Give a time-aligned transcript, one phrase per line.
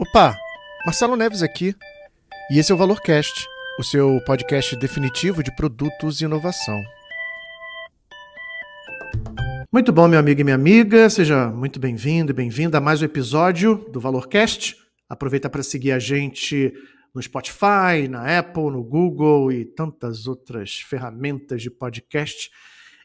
[0.00, 0.34] Opa,
[0.86, 1.76] Marcelo Neves aqui.
[2.50, 3.46] E esse é o Valorcast,
[3.78, 6.82] o seu podcast definitivo de produtos e inovação.
[9.70, 13.04] Muito bom, meu amigo e minha amiga, seja muito bem-vindo e bem-vinda a mais um
[13.04, 14.74] episódio do Valorcast.
[15.06, 16.72] Aproveita para seguir a gente
[17.14, 22.50] no Spotify, na Apple, no Google e tantas outras ferramentas de podcast.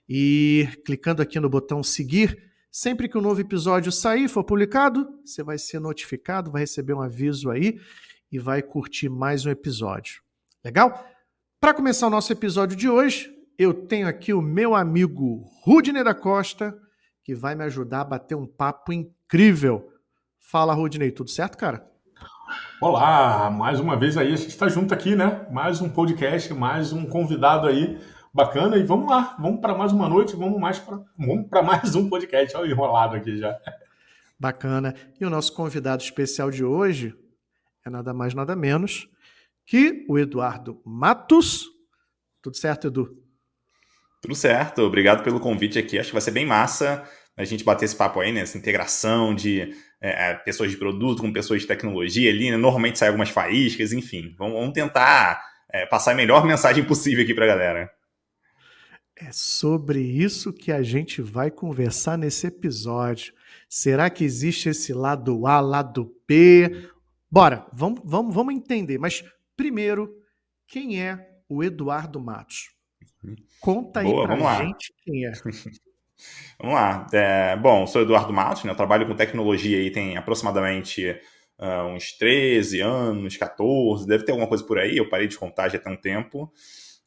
[0.07, 5.41] E clicando aqui no botão seguir, Sempre que um novo episódio sair, for publicado, você
[5.41, 7.79] vai ser notificado, vai receber um aviso aí
[8.29, 10.21] e vai curtir mais um episódio.
[10.61, 11.07] Legal?
[11.57, 16.13] Para começar o nosso episódio de hoje, eu tenho aqui o meu amigo Rudney da
[16.13, 16.77] Costa,
[17.23, 19.89] que vai me ajudar a bater um papo incrível.
[20.37, 21.89] Fala, Rudney, tudo certo, cara?
[22.81, 25.48] Olá, mais uma vez aí a gente está junto aqui, né?
[25.49, 27.98] Mais um podcast, mais um convidado aí
[28.35, 28.75] bacana.
[28.75, 32.09] E vamos lá, vamos para mais uma noite, vamos mais para vamos para mais um
[32.09, 32.57] podcast.
[32.57, 33.57] Olha o enrolado aqui já.
[34.37, 34.93] Bacana.
[35.20, 37.15] E o nosso convidado especial de hoje
[37.85, 39.07] é nada mais nada menos
[39.65, 41.70] que o Eduardo Matos.
[42.41, 43.18] Tudo certo, Edu?
[44.21, 44.82] Tudo certo.
[44.82, 45.98] Obrigado pelo convite aqui.
[45.98, 47.04] Acho que vai ser bem massa
[47.38, 48.41] a gente bater esse papo aí, né?
[48.41, 52.51] Essa integração de é, é pessoas de produto com pessoas de tecnologia ali.
[52.51, 52.57] Né?
[52.57, 54.35] Normalmente sai algumas faíscas, enfim.
[54.38, 57.95] Vamos, vamos tentar é, passar a melhor mensagem possível aqui para a galera.
[59.18, 63.34] É sobre isso que a gente vai conversar nesse episódio.
[63.70, 66.90] Será que existe esse lado A, lado B?
[67.31, 68.97] Bora, vamos, vamos, vamos entender.
[68.97, 69.24] Mas
[69.56, 70.13] primeiro,
[70.68, 72.72] quem é o Eduardo Matos?
[73.62, 75.31] Conta aí Boa, pra gente quem é.
[76.59, 77.07] vamos lá.
[77.13, 78.72] É, bom, sou Eduardo Matos, né?
[78.72, 81.18] Eu trabalho com tecnologia aí tem aproximadamente
[81.57, 85.69] uh, uns 13 anos, 14, deve ter alguma coisa por aí, eu parei de contar
[85.69, 86.52] já tem um tempo.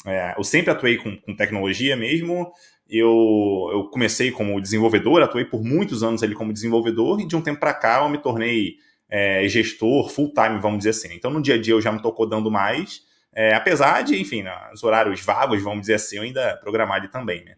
[0.06, 2.52] É, eu sempre atuei com, com tecnologia mesmo.
[2.88, 7.42] Eu, eu, comecei como desenvolvedor, atuei por muitos anos ali como desenvolvedor, e de um
[7.42, 8.76] tempo para cá eu me tornei
[9.10, 11.14] é, gestor full time, vamos dizer assim.
[11.14, 13.02] Então no dia a dia eu já não estou codando mais,
[13.34, 17.44] é, apesar de, enfim, nos horários vagos, vamos dizer assim, eu ainda programar ali também.
[17.44, 17.54] Né?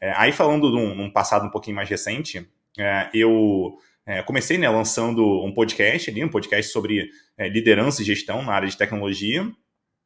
[0.00, 2.44] É, aí falando de um, um, passado um pouquinho mais recente,
[2.78, 3.74] é, eu
[4.06, 8.68] é, comecei né, lançando um podcast ali, um podcast sobre liderança e gestão na área
[8.68, 9.48] de tecnologia.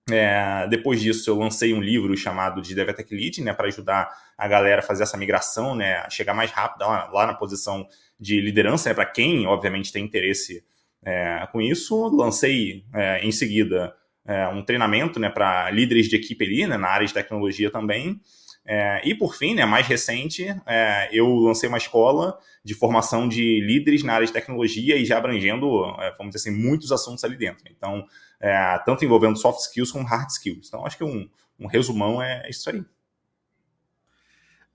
[0.09, 4.09] É, depois disso, eu lancei um livro chamado de DevTech Lead, né, para ajudar
[4.39, 7.89] a galera a fazer essa migração, né, a chegar mais rápido lá, lá na posição
[8.19, 10.65] de liderança, né, para quem, obviamente, tem interesse
[11.05, 12.06] é, com isso.
[12.09, 16.89] Lancei é, em seguida é, um treinamento né, para líderes de equipe ali, né, na
[16.89, 18.21] área de tecnologia também.
[18.65, 23.61] É, e por fim, né, mais recente, é, eu lancei uma escola de formação de
[23.61, 25.83] líderes na área de tecnologia e já abrangendo,
[26.19, 27.65] vamos dizer assim, muitos assuntos ali dentro.
[27.71, 28.05] Então,
[28.41, 30.69] é, tanto envolvendo soft skills como hard skills.
[30.69, 32.84] Então, acho que um, um resumão é isso aí.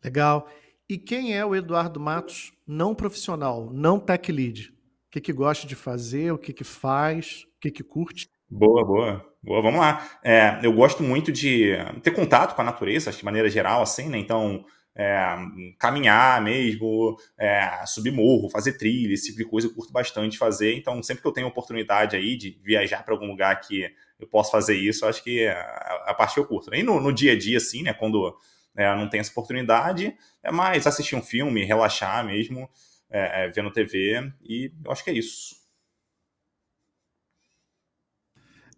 [0.04, 0.48] Legal.
[0.90, 4.70] E quem é o Eduardo Matos não profissional, não tech lead?
[5.08, 8.30] O que, que gosta de fazer, o que, que faz, o que, que curte?
[8.50, 9.32] Boa, boa.
[9.44, 10.08] Boa, vamos lá.
[10.24, 11.72] É, eu gosto muito de
[12.04, 14.18] ter contato com a natureza, de maneira geral, assim, né?
[14.18, 14.64] Então,
[14.96, 15.36] é,
[15.80, 20.76] caminhar mesmo, é, subir morro, fazer trilha, esse tipo de coisa eu curto bastante fazer.
[20.76, 24.52] Então, sempre que eu tenho oportunidade aí de viajar para algum lugar que eu posso
[24.52, 26.74] fazer isso, acho que a, a parte eu curto.
[26.76, 28.38] E no, no, dia a dia, assim, né, quando
[28.76, 32.70] é, não tem essa oportunidade, é mais assistir um filme, relaxar mesmo,
[33.10, 35.56] é, é, vendo TV, e eu acho que é isso.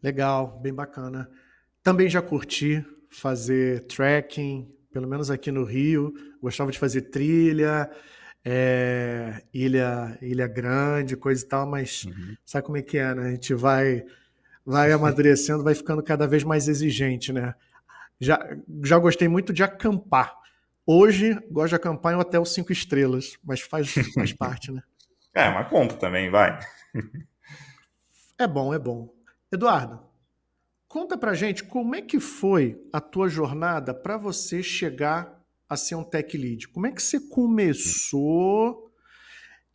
[0.01, 1.29] Legal, bem bacana.
[1.81, 7.89] Também já curti fazer trekking, pelo menos aqui no Rio, gostava de fazer trilha,
[8.45, 12.37] é, ilha, ilha grande, coisa e tal, mas uhum.
[12.45, 13.27] sabe como é que é, né?
[13.27, 14.05] A gente vai,
[14.63, 17.55] vai amadurecendo, vai ficando cada vez mais exigente, né?
[18.19, 18.39] Já,
[18.83, 20.31] já gostei muito de acampar.
[20.85, 24.83] Hoje, gosto de acampar em hotel cinco estrelas, mas faz, faz parte, né?
[25.33, 26.59] É, mas conta também, vai.
[28.37, 29.11] é bom, é bom.
[29.51, 29.99] Eduardo,
[30.93, 35.95] Conta pra gente como é que foi a tua jornada para você chegar a ser
[35.95, 36.67] um tech lead.
[36.67, 38.91] Como é que você começou?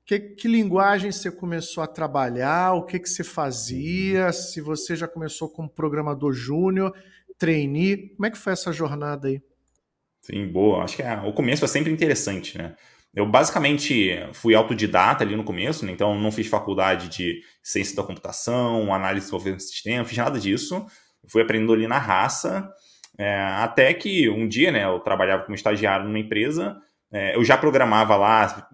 [0.06, 2.74] Que, que linguagem você começou a trabalhar?
[2.74, 4.32] O que, que você fazia?
[4.32, 6.94] Se você já começou como programador júnior,
[7.36, 9.42] trainee, como é que foi essa jornada aí?
[10.20, 10.84] Sim, boa.
[10.84, 12.76] Acho que é, o começo é sempre interessante, né?
[13.12, 15.90] Eu basicamente fui autodidata ali no começo, né?
[15.90, 20.38] então não fiz faculdade de ciência da computação, análise de desenvolvimento de sistema, fiz nada
[20.38, 20.86] disso
[21.26, 22.70] fui aprendendo ali na raça,
[23.18, 26.76] é, até que um dia, né, eu trabalhava como estagiário numa empresa,
[27.10, 28.68] é, eu já programava lá,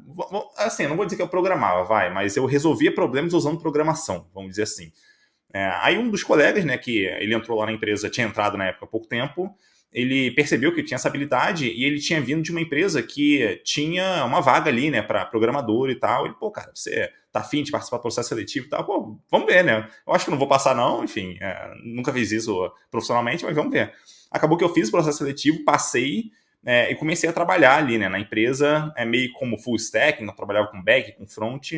[0.58, 4.50] assim, não vou dizer que eu programava, vai, mas eu resolvia problemas usando programação, vamos
[4.50, 4.92] dizer assim.
[5.54, 8.66] É, aí um dos colegas, né, que ele entrou lá na empresa, tinha entrado na
[8.66, 9.54] época há pouco tempo,
[9.94, 14.24] ele percebeu que tinha essa habilidade e ele tinha vindo de uma empresa que tinha
[14.24, 16.26] uma vaga ali, né, para programador e tal.
[16.26, 18.84] Ele, pô, cara, você tá afim de participar do processo seletivo e tal?
[18.84, 19.88] Pô, vamos ver, né?
[20.04, 23.70] Eu acho que não vou passar, não, enfim, é, nunca fiz isso profissionalmente, mas vamos
[23.70, 23.92] ver.
[24.32, 26.32] Acabou que eu fiz o processo seletivo, passei
[26.66, 30.32] é, e comecei a trabalhar ali, né, na empresa, é meio como full stack, eu
[30.32, 31.72] trabalhava com back, com front.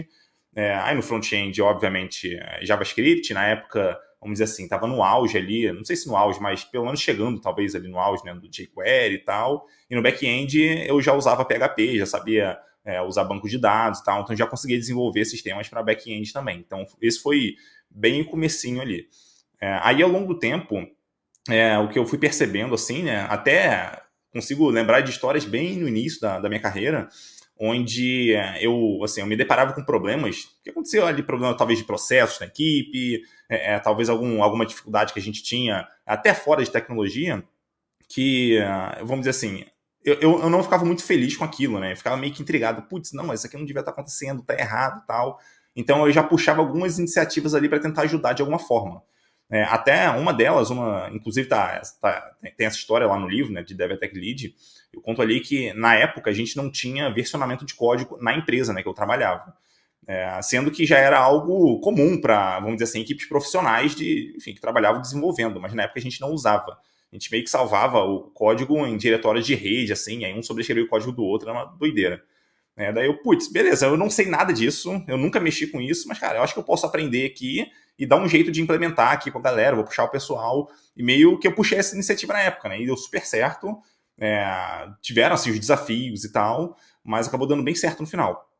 [0.54, 5.38] É, aí no front-end, obviamente, é, JavaScript, na época vamos dizer assim, estava no auge
[5.38, 8.34] ali, não sei se no auge, mas pelo menos chegando talvez ali no auge né,
[8.34, 9.66] do jQuery e tal.
[9.88, 14.04] E no back-end eu já usava PHP, já sabia é, usar banco de dados e
[14.04, 16.58] tal, então já conseguia desenvolver sistemas para back-end também.
[16.58, 17.54] Então esse foi
[17.88, 19.06] bem o comecinho ali.
[19.60, 20.84] É, aí ao longo do tempo,
[21.48, 24.02] é, o que eu fui percebendo assim, né, até
[24.32, 27.08] consigo lembrar de histórias bem no início da, da minha carreira,
[27.58, 31.84] onde é, eu, assim, eu me deparava com problemas, que aconteceu ali, problema talvez de
[31.84, 36.62] processos na equipe, é, é, talvez algum, alguma dificuldade que a gente tinha, até fora
[36.62, 37.42] de tecnologia,
[38.08, 39.64] que, é, vamos dizer assim,
[40.04, 41.92] eu, eu, eu, não ficava muito feliz com aquilo, né?
[41.92, 45.04] Eu ficava meio que intrigado, putz, não, isso aqui não devia estar acontecendo, tá errado
[45.04, 45.40] tal.
[45.74, 49.02] Então eu já puxava algumas iniciativas ali para tentar ajudar de alguma forma.
[49.48, 53.62] É, até uma delas, uma, inclusive tá, tá, tem essa história lá no livro, né,
[53.62, 54.54] de DevTech Lead,
[54.92, 58.72] eu conto ali que na época a gente não tinha versionamento de código na empresa,
[58.72, 59.54] né, que eu trabalhava.
[60.08, 64.54] É, sendo que já era algo comum para, vamos dizer assim, equipes profissionais de, enfim,
[64.54, 66.78] que trabalhavam desenvolvendo, mas na época a gente não usava.
[67.12, 70.84] A gente meio que salvava o código em diretórios de rede, assim, aí um sobrescrevia
[70.84, 72.22] o código do outro, era uma doideira.
[72.76, 76.06] É, daí eu, putz, beleza, eu não sei nada disso, eu nunca mexi com isso,
[76.06, 77.66] mas, cara, eu acho que eu posso aprender aqui
[77.98, 81.02] e dar um jeito de implementar aqui com a galera, vou puxar o pessoal, e
[81.02, 83.76] meio que eu puxei essa iniciativa na época, né, e deu super certo,
[84.18, 88.50] é, tiveram, assim, os desafios e tal, mas acabou dando bem certo no final.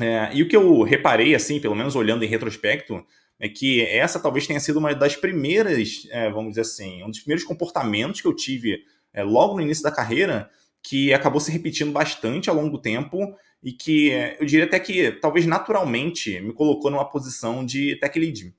[0.00, 3.04] É, e o que eu reparei, assim, pelo menos olhando em retrospecto,
[3.38, 7.20] é que essa talvez tenha sido uma das primeiras, é, vamos dizer assim, um dos
[7.20, 10.48] primeiros comportamentos que eu tive é, logo no início da carreira,
[10.82, 14.08] que acabou se repetindo bastante ao longo do tempo e que
[14.40, 18.52] eu diria até que talvez naturalmente me colocou numa posição de tech lead.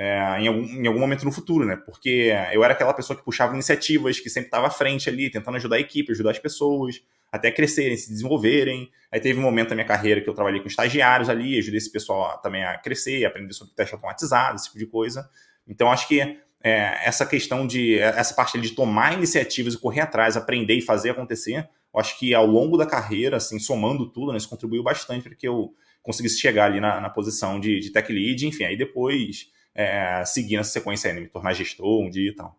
[0.00, 1.74] É, em, algum, em, algum, momento no futuro, né?
[1.74, 5.56] Porque eu era aquela pessoa que puxava iniciativas, que sempre estava à frente ali, tentando
[5.56, 7.02] ajudar a equipe, ajudar as pessoas,
[7.32, 8.90] até crescerem, se desenvolverem.
[9.10, 11.90] Aí teve um momento da minha carreira que eu trabalhei com estagiários ali, ajudei esse
[11.90, 15.28] pessoal também a crescer, aprender sobre teste automatizado, esse tipo de coisa.
[15.66, 16.20] Então, acho que
[16.62, 21.10] é, essa questão de, essa parte de tomar iniciativas e correr atrás, aprender e fazer
[21.10, 25.24] acontecer, eu acho que ao longo da carreira, assim, somando tudo, né, isso contribuiu bastante
[25.24, 28.76] para que eu conseguisse chegar ali na, na posição de, de, tech lead, enfim, aí
[28.76, 32.56] depois é, seguir nessa sequência aí, né, me tornar gestor um dia e tal.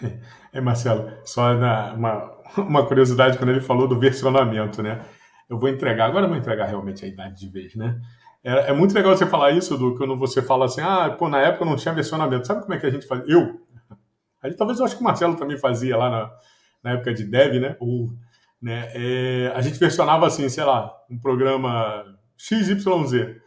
[0.52, 5.04] É, Marcelo, só na, uma, uma curiosidade quando ele falou do versionamento, né?
[5.50, 8.00] Eu vou entregar, agora eu vou entregar realmente a idade de vez, né?
[8.42, 11.42] É, é, muito legal você falar isso, do quando você fala assim, ah, pô, na
[11.42, 12.46] época não tinha versionamento.
[12.46, 13.34] Sabe como é que a gente fazia?
[13.34, 13.60] Eu,
[14.42, 16.30] aí, talvez eu acho que o Marcelo também fazia lá na,
[16.82, 17.76] na época de dev, né?
[17.78, 18.08] Ou,
[18.62, 18.90] né?
[18.94, 22.02] É, a gente versionava assim, sei lá, um programa
[22.38, 23.45] XYZ.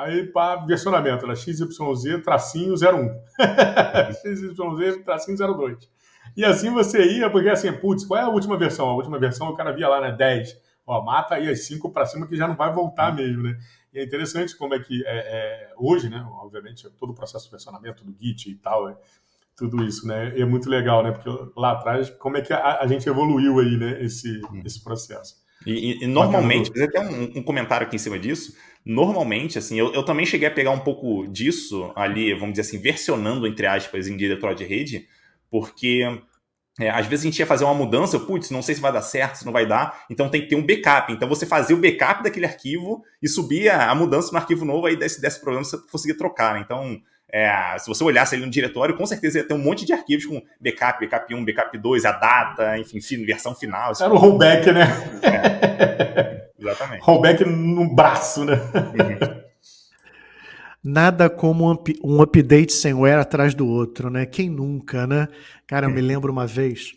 [0.00, 2.76] Aí, pá, versionamento, era XYZ tracinho 01.
[4.22, 5.90] XYZ tracinho 02.
[6.34, 8.88] E assim você ia, porque assim, putz, qual é a última versão?
[8.88, 10.56] A última versão o cara via lá, né, 10.
[10.86, 13.58] Ó, mata aí as 5 para cima que já não vai voltar mesmo, né?
[13.92, 17.50] E é interessante como é que é, é, hoje, né, obviamente, todo o processo de
[17.50, 18.96] versionamento do Git e tal, é,
[19.54, 20.32] tudo isso, né?
[20.34, 21.12] E é muito legal, né?
[21.12, 24.02] Porque lá atrás, como é que a, a gente evoluiu aí, né?
[24.02, 24.62] Esse, hum.
[24.64, 25.36] esse processo.
[25.66, 28.56] E, e, e normalmente, fazer até um, um, comentário aqui em cima disso.
[28.84, 32.78] Normalmente, assim, eu, eu também cheguei a pegar um pouco disso ali, vamos dizer assim,
[32.78, 35.06] versionando, entre aspas, em diretório de rede,
[35.50, 36.04] porque
[36.78, 39.02] é, às vezes a gente ia fazer uma mudança, putz, não sei se vai dar
[39.02, 41.12] certo, se não vai dar, então tem que ter um backup.
[41.12, 44.96] Então você fazia o backup daquele arquivo e subia a mudança no arquivo novo, aí
[44.96, 46.54] desse, desse problema você conseguia trocar.
[46.54, 46.62] Né?
[46.64, 46.98] Então,
[47.32, 50.24] é, se você olhasse ali no diretório, com certeza ia ter um monte de arquivos
[50.24, 53.92] com backup, backup 1, backup 2, a data, enfim, versão final.
[54.00, 54.86] Era o rollback, né?
[55.22, 57.02] É, exatamente.
[57.02, 58.54] rollback no braço, né?
[58.54, 59.40] Uhum.
[60.82, 64.24] Nada como um, up um update semware atrás do outro, né?
[64.24, 65.28] Quem nunca, né?
[65.66, 66.94] Cara, eu me lembro uma vez,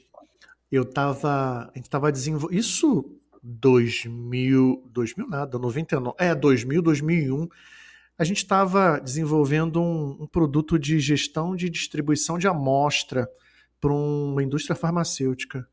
[0.71, 7.49] eu tava, a gente tava desenvolvendo, isso 2000, 2000 nada, 99, é, 2000, 2001,
[8.17, 13.29] a gente estava desenvolvendo um, um, produto de gestão de distribuição de amostra
[13.81, 15.67] para uma indústria farmacêutica.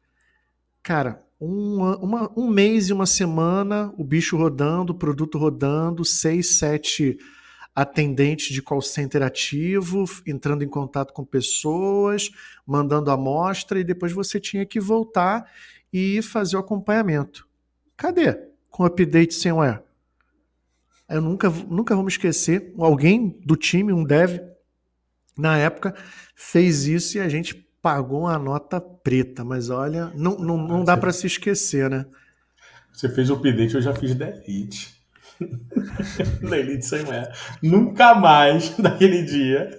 [0.83, 6.59] Cara, uma, uma, um mês e uma semana, o bicho rodando, o produto rodando, seis,
[6.59, 7.19] sete
[7.75, 12.31] atendentes de call center ativo, entrando em contato com pessoas,
[12.67, 15.51] mandando amostra, e depois você tinha que voltar
[15.91, 17.49] e fazer o acompanhamento.
[17.97, 18.35] Cadê?
[18.69, 19.81] Com update sem where?
[21.09, 24.41] Eu nunca, nunca vou me esquecer, alguém do time, um dev,
[25.37, 25.95] na época,
[26.35, 30.97] fez isso e a gente pagou uma nota preta, mas olha, não, não, não dá
[30.97, 32.07] para se esquecer, né?
[32.93, 35.01] Você fez o update, eu já fiz delete.
[36.41, 37.33] delete sem mulher.
[37.63, 39.71] Nunca mais, naquele dia.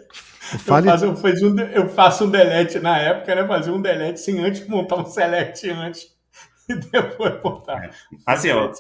[0.59, 0.87] Fale...
[0.87, 3.47] Eu, faço, eu, faço um, eu faço um delete na época, né?
[3.47, 6.07] Fazer um delete sem antes montar um select antes
[6.67, 7.85] e depois botar.
[7.85, 7.89] É.
[8.25, 8.71] Assim, ó,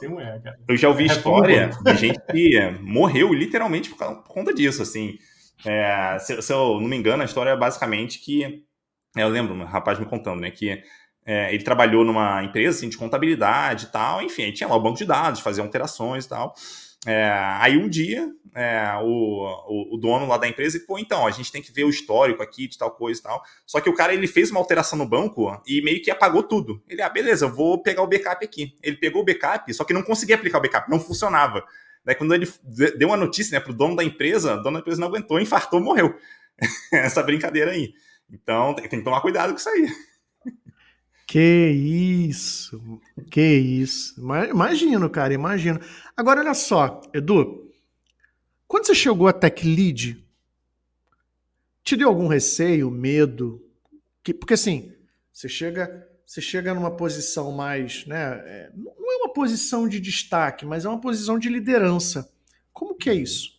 [0.67, 5.17] eu já ouvi é história de gente que morreu literalmente por, conta disso, assim.
[5.63, 8.63] É, se, se, eu não me engano, a história é basicamente que.
[9.15, 10.51] Eu lembro, um rapaz me contando, né?
[10.51, 10.81] Que
[11.25, 14.97] é, ele trabalhou numa empresa assim, de contabilidade e tal, enfim, tinha lá o banco
[14.97, 16.55] de dados, fazia alterações e tal.
[17.05, 21.51] É, aí um dia, é, o, o, dono lá da empresa, pô, então, a gente
[21.51, 23.41] tem que ver o histórico aqui de tal coisa e tal.
[23.65, 26.81] Só que o cara, ele fez uma alteração no banco e meio que apagou tudo.
[26.87, 28.75] Ele, ah, beleza, vou pegar o backup aqui.
[28.83, 31.65] Ele pegou o backup, só que não conseguia aplicar o backup, não funcionava.
[32.05, 32.47] Daí quando ele
[32.97, 35.79] deu uma notícia né, pro dono da empresa, o dono da empresa não aguentou, infartou,
[35.79, 36.15] morreu.
[36.93, 37.93] Essa brincadeira aí.
[38.31, 39.87] Então, tem que tomar cuidado com isso aí.
[41.27, 44.19] Que isso, que isso.
[44.19, 45.79] Imagino, cara, imagino.
[46.15, 47.71] Agora, olha só, Edu,
[48.67, 50.25] quando você chegou a Tech Lead,
[51.83, 53.65] te deu algum receio, medo?
[54.21, 54.93] Que, porque assim,
[55.31, 58.41] você chega, você chega numa posição mais, né?
[58.45, 62.29] É, não é uma posição de destaque, mas é uma posição de liderança.
[62.73, 63.57] Como que é isso?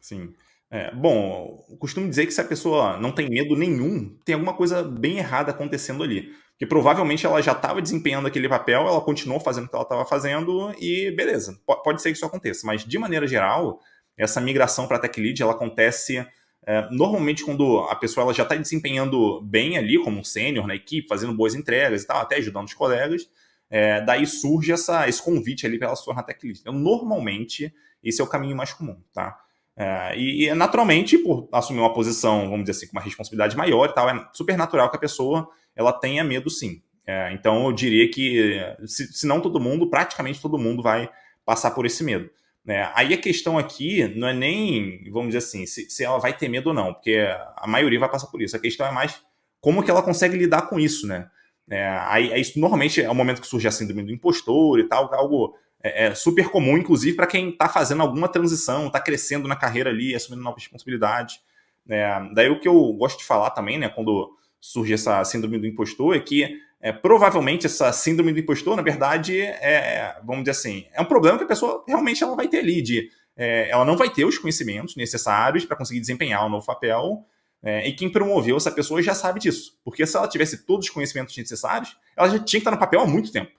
[0.00, 0.34] Sim.
[0.70, 4.82] É, bom, costumo dizer que se a pessoa não tem medo nenhum, tem alguma coisa
[4.82, 9.66] bem errada acontecendo ali que provavelmente ela já estava desempenhando aquele papel, ela continuou fazendo
[9.66, 13.26] o que ela estava fazendo e beleza, pode ser que isso aconteça, mas de maneira
[13.26, 13.80] geral,
[14.16, 16.26] essa migração para Tech Lead ela acontece
[16.66, 20.74] é, normalmente quando a pessoa ela já está desempenhando bem ali como um sênior na
[20.74, 23.28] equipe, fazendo boas entregas e tal, até ajudando os colegas,
[23.68, 26.60] é, daí surge essa, esse convite ali para ela se tornar Tech Lead.
[26.60, 29.38] Então, normalmente, esse é o caminho mais comum, tá?
[29.76, 33.88] É, e, e, naturalmente, por assumir uma posição, vamos dizer assim, com uma responsabilidade maior
[33.88, 36.82] e tal, é super natural que a pessoa ela tenha medo sim.
[37.06, 41.08] É, então eu diria que, se, se, não todo mundo, praticamente todo mundo vai
[41.44, 42.28] passar por esse medo.
[42.66, 46.36] É, aí a questão aqui não é nem, vamos dizer assim, se, se, ela vai
[46.36, 47.16] ter medo ou não, porque
[47.56, 48.56] a maioria vai passar por isso.
[48.56, 49.22] A questão é mais
[49.60, 51.28] como que ela consegue lidar com isso, né?
[51.70, 55.12] É, aí, aí, normalmente é o momento que surge a síndrome do impostor e tal,
[55.14, 59.56] algo é, é super comum, inclusive para quem está fazendo alguma transição, está crescendo na
[59.56, 61.40] carreira ali, assumindo novas responsabilidades.
[61.88, 65.66] É, daí o que eu gosto de falar também, né, quando surge essa síndrome do
[65.66, 70.86] impostor é que é, provavelmente essa síndrome do impostor, na verdade, é, vamos dizer assim,
[70.92, 73.96] é um problema que a pessoa realmente ela vai ter ali, de, é, ela não
[73.96, 77.24] vai ter os conhecimentos necessários para conseguir desempenhar o um novo papel,
[77.62, 80.92] é, e quem promoveu essa pessoa já sabe disso, porque se ela tivesse todos os
[80.92, 83.50] conhecimentos necessários, ela já tinha que estar no papel há muito tempo.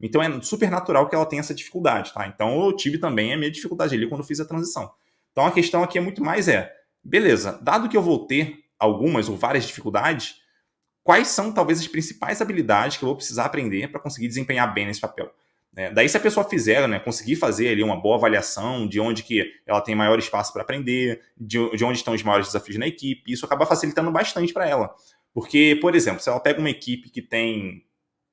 [0.00, 2.26] Então é super natural que ela tenha essa dificuldade, tá?
[2.26, 4.90] Então eu tive também a minha dificuldade ali quando fiz a transição.
[5.32, 6.72] Então a questão aqui é muito mais é,
[7.02, 10.36] beleza, dado que eu vou ter algumas ou várias dificuldades,
[11.02, 14.86] quais são talvez as principais habilidades que eu vou precisar aprender para conseguir desempenhar bem
[14.86, 15.30] nesse papel.
[15.76, 19.22] É, daí, se a pessoa fizer, né, conseguir fazer ali uma boa avaliação de onde
[19.22, 22.86] que ela tem maior espaço para aprender, de, de, onde estão os maiores desafios na
[22.86, 24.94] equipe, isso acaba facilitando bastante para ela.
[25.34, 27.84] Porque, por exemplo, se ela pega uma equipe que tem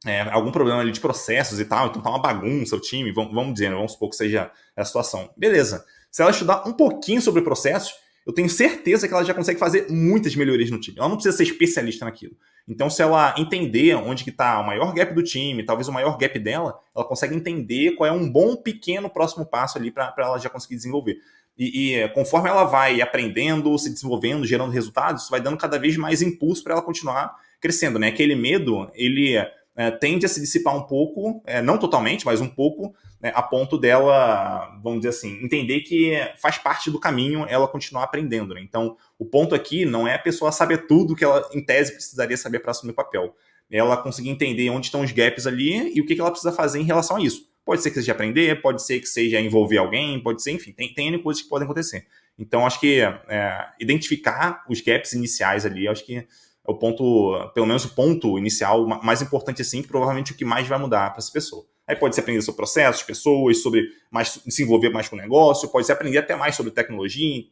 [0.05, 3.33] é, algum problema ali de processos e tal, então tá uma bagunça o time, vamos,
[3.33, 5.29] vamos dizer, né, vamos supor que seja a situação.
[5.37, 5.85] Beleza.
[6.11, 7.93] Se ela estudar um pouquinho sobre processos,
[8.25, 10.97] eu tenho certeza que ela já consegue fazer muitas melhorias no time.
[10.97, 12.35] Ela não precisa ser especialista naquilo.
[12.67, 16.17] Então, se ela entender onde que está o maior gap do time, talvez o maior
[16.17, 20.37] gap dela, ela consegue entender qual é um bom pequeno próximo passo ali para ela
[20.37, 21.17] já conseguir desenvolver.
[21.57, 25.97] E, e, conforme ela vai aprendendo, se desenvolvendo, gerando resultados, isso vai dando cada vez
[25.97, 28.07] mais impulso para ela continuar crescendo, né?
[28.07, 29.37] Aquele medo, ele
[29.75, 33.41] é, tende a se dissipar um pouco, é, não totalmente, mas um pouco, né, a
[33.41, 38.53] ponto dela, vamos dizer assim, entender que faz parte do caminho ela continuar aprendendo.
[38.53, 38.61] Né?
[38.61, 42.37] Então, o ponto aqui não é a pessoa saber tudo que ela, em tese, precisaria
[42.37, 43.35] saber para assumir o papel.
[43.71, 46.79] Ela conseguir entender onde estão os gaps ali e o que, que ela precisa fazer
[46.79, 47.51] em relação a isso.
[47.65, 50.93] Pode ser que seja aprender, pode ser que seja envolver alguém, pode ser, enfim, tem,
[50.93, 52.05] tem coisas que podem acontecer.
[52.37, 56.27] Então, acho que é, identificar os gaps iniciais ali, acho que
[56.65, 60.67] é o ponto, pelo menos o ponto inicial mais importante assim, provavelmente o que mais
[60.67, 61.65] vai mudar para essa pessoa.
[61.85, 65.67] Aí pode ser aprender sobre processos, pessoas, sobre mais, se envolver mais com o negócio,
[65.67, 67.43] pode ser aprender até mais sobre tecnologia,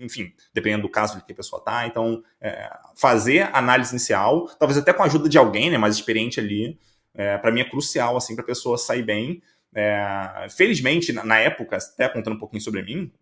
[0.00, 1.86] enfim, dependendo do caso de que a pessoa está.
[1.86, 6.40] Então, é, fazer análise inicial, talvez até com a ajuda de alguém né, mais experiente
[6.40, 6.78] ali,
[7.14, 9.42] é, para mim é crucial assim, para a pessoa sair bem.
[9.74, 13.12] É, felizmente, na, na, época, até contando um pouquinho sobre mim,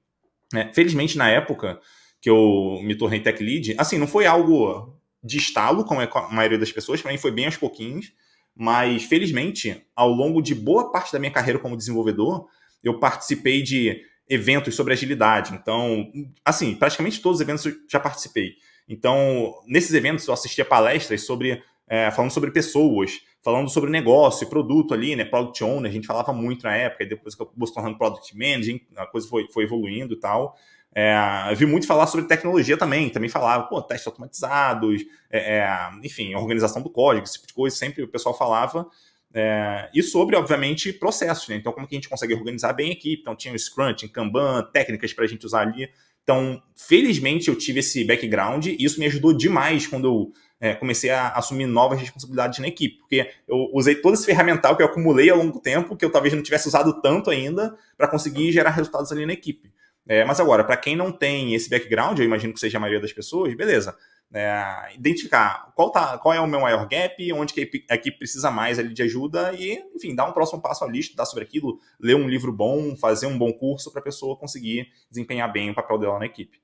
[0.52, 1.80] né, felizmente na época
[2.20, 6.29] que eu me tornei tech lead, assim, não foi algo de estalo, como é a
[6.29, 8.12] maioria das pessoas, para mim foi bem aos pouquinhos,
[8.55, 12.47] mas felizmente, ao longo de boa parte da minha carreira como desenvolvedor,
[12.83, 15.55] eu participei de eventos sobre agilidade.
[15.55, 16.11] Então,
[16.45, 18.55] assim, praticamente todos os eventos eu já participei.
[18.88, 24.95] Então, nesses eventos eu assistia palestras sobre é, falando sobre pessoas, falando sobre negócio, produto
[24.95, 25.25] ali, né?
[25.25, 28.35] Product owner, a gente falava muito na época, e depois que eu se tornando product
[28.35, 30.57] manager, a coisa foi, foi evoluindo e tal.
[30.94, 36.34] É, vi muito falar sobre tecnologia também, também falava, pô, testes automatizados, é, é, enfim,
[36.34, 38.87] organização do código, esse tipo de coisa, sempre o pessoal falava.
[39.34, 41.56] É, e sobre, obviamente, processos, né?
[41.56, 43.22] Então, como que a gente consegue organizar bem a equipe?
[43.22, 45.88] Então, tinha o Scrum, tinha Kanban, técnicas para a gente usar ali.
[46.22, 51.11] Então, felizmente, eu tive esse background e isso me ajudou demais quando eu é, comecei
[51.11, 55.28] a assumir novas responsabilidades na equipe, porque eu usei todo esse ferramental que eu acumulei
[55.28, 58.70] ao longo do tempo, que eu talvez não tivesse usado tanto ainda, para conseguir gerar
[58.70, 59.72] resultados ali na equipe.
[60.06, 63.00] É, mas agora, para quem não tem esse background, eu imagino que seja a maioria
[63.00, 63.97] das pessoas, beleza
[64.32, 68.50] é, identificar qual, tá, qual é o meu maior gap, onde que a equipe precisa
[68.50, 72.16] mais ali de ajuda e, enfim, dar um próximo passo ali, estudar sobre aquilo, ler
[72.16, 75.99] um livro bom, fazer um bom curso para a pessoa conseguir desempenhar bem o papel
[75.99, 76.61] dela na equipe.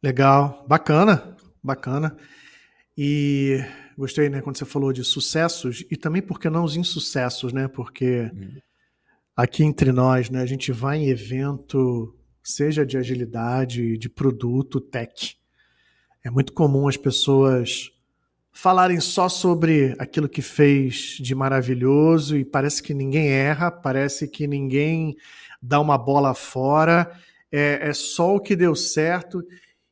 [0.00, 2.16] Legal, bacana, bacana.
[2.96, 3.64] E
[3.98, 7.66] gostei, né, quando você falou de sucessos e também, por que não os insucessos, né?
[7.66, 8.60] Porque hum.
[9.36, 15.36] Aqui entre nós, né, a gente vai em evento seja de agilidade, de produto, tech.
[16.22, 17.90] É muito comum as pessoas
[18.52, 24.46] falarem só sobre aquilo que fez de maravilhoso e parece que ninguém erra, parece que
[24.46, 25.16] ninguém
[25.60, 27.12] dá uma bola fora,
[27.50, 29.44] é, é só o que deu certo.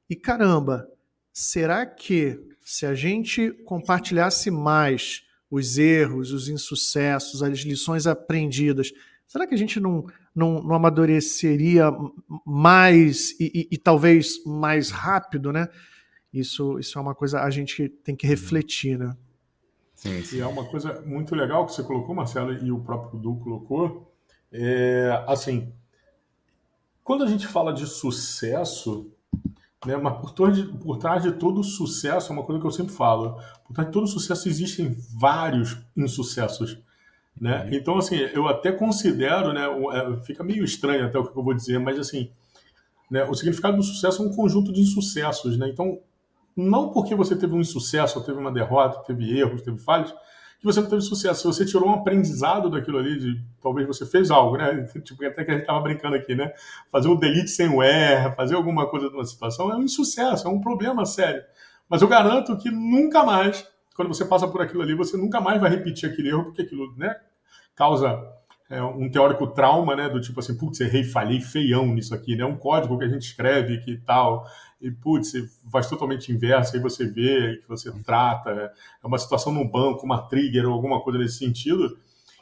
[0.08, 0.88] E caramba,
[1.32, 8.92] será que se a gente compartilhasse mais os erros, os insucessos, as lições aprendidas,
[9.26, 11.92] será que a gente não não, não amadureceria
[12.44, 15.68] mais e, e, e, talvez mais rápido, né?
[16.32, 19.16] Isso, isso é uma coisa a gente tem que refletir, né?
[19.94, 20.36] Sim, sim.
[20.36, 24.12] E é uma coisa muito legal que você colocou, Marcelo, e o próprio Du colocou.
[24.50, 25.72] É, assim,
[27.04, 29.12] quando a gente fala de sucesso,
[29.86, 32.72] né, mas por trás, de, por trás de todo sucesso, é uma coisa que eu
[32.72, 36.82] sempre falo, por trás de todo sucesso existem vários insucessos.
[37.40, 37.68] Né?
[37.72, 41.54] Então, assim, eu até considero, né, é, fica meio estranho até o que eu vou
[41.54, 42.30] dizer, mas assim,
[43.10, 45.58] né, o significado do sucesso é um conjunto de insucessos.
[45.58, 45.68] Né?
[45.68, 46.00] Então,
[46.56, 50.14] não porque você teve um insucesso, ou teve uma derrota, teve erros, teve falhas,
[50.64, 51.40] que você não teve sucesso.
[51.40, 54.84] Se você tirou um aprendizado daquilo ali, de talvez você fez algo, né?
[55.04, 56.52] Tipo, até que a gente estava brincando aqui, né?
[56.90, 60.50] Fazer o delete sem o R, fazer alguma coisa numa situação é um insucesso, é
[60.50, 61.42] um problema sério.
[61.88, 65.60] Mas eu garanto que nunca mais quando você passa por aquilo ali, você nunca mais
[65.60, 67.14] vai repetir aquele erro, porque aquilo né,
[67.74, 68.20] causa
[68.68, 72.44] é, um teórico trauma, né, do tipo assim, putz, errei, falhei feião nisso aqui, né,
[72.44, 74.46] um código que a gente escreve que tal,
[74.80, 75.32] e putz,
[75.70, 78.50] faz totalmente inverso, aí você vê, que você trata,
[79.02, 81.96] é uma situação no banco, uma trigger ou alguma coisa nesse sentido,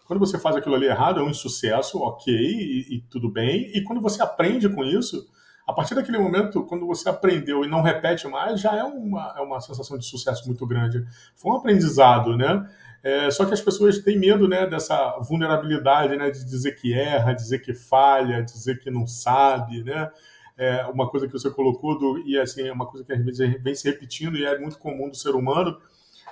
[0.07, 3.83] quando você faz aquilo ali errado, é um insucesso, ok, e, e tudo bem, e
[3.83, 5.29] quando você aprende com isso,
[5.67, 9.41] a partir daquele momento, quando você aprendeu e não repete mais, já é uma, é
[9.41, 11.05] uma sensação de sucesso muito grande.
[11.37, 12.69] Foi um aprendizado, né?
[13.03, 17.33] É, só que as pessoas têm medo né, dessa vulnerabilidade, né, de dizer que erra,
[17.33, 20.11] dizer que falha, dizer que não sabe, né?
[20.57, 23.63] É uma coisa que você colocou, do, e assim, é uma coisa que às vezes
[23.63, 25.79] vem se repetindo e é muito comum do ser humano,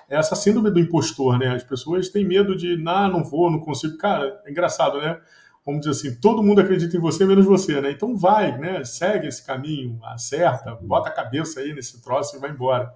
[0.09, 1.55] é essa síndrome do impostor, né?
[1.55, 3.97] As pessoas têm medo de, não, não vou, não consigo.
[3.97, 5.19] Cara, é engraçado, né?
[5.65, 7.91] Vamos dizer assim, todo mundo acredita em você menos você, né?
[7.91, 8.83] Então vai, né?
[8.85, 12.93] Segue esse caminho, acerta, bota a cabeça aí nesse troço e vai embora.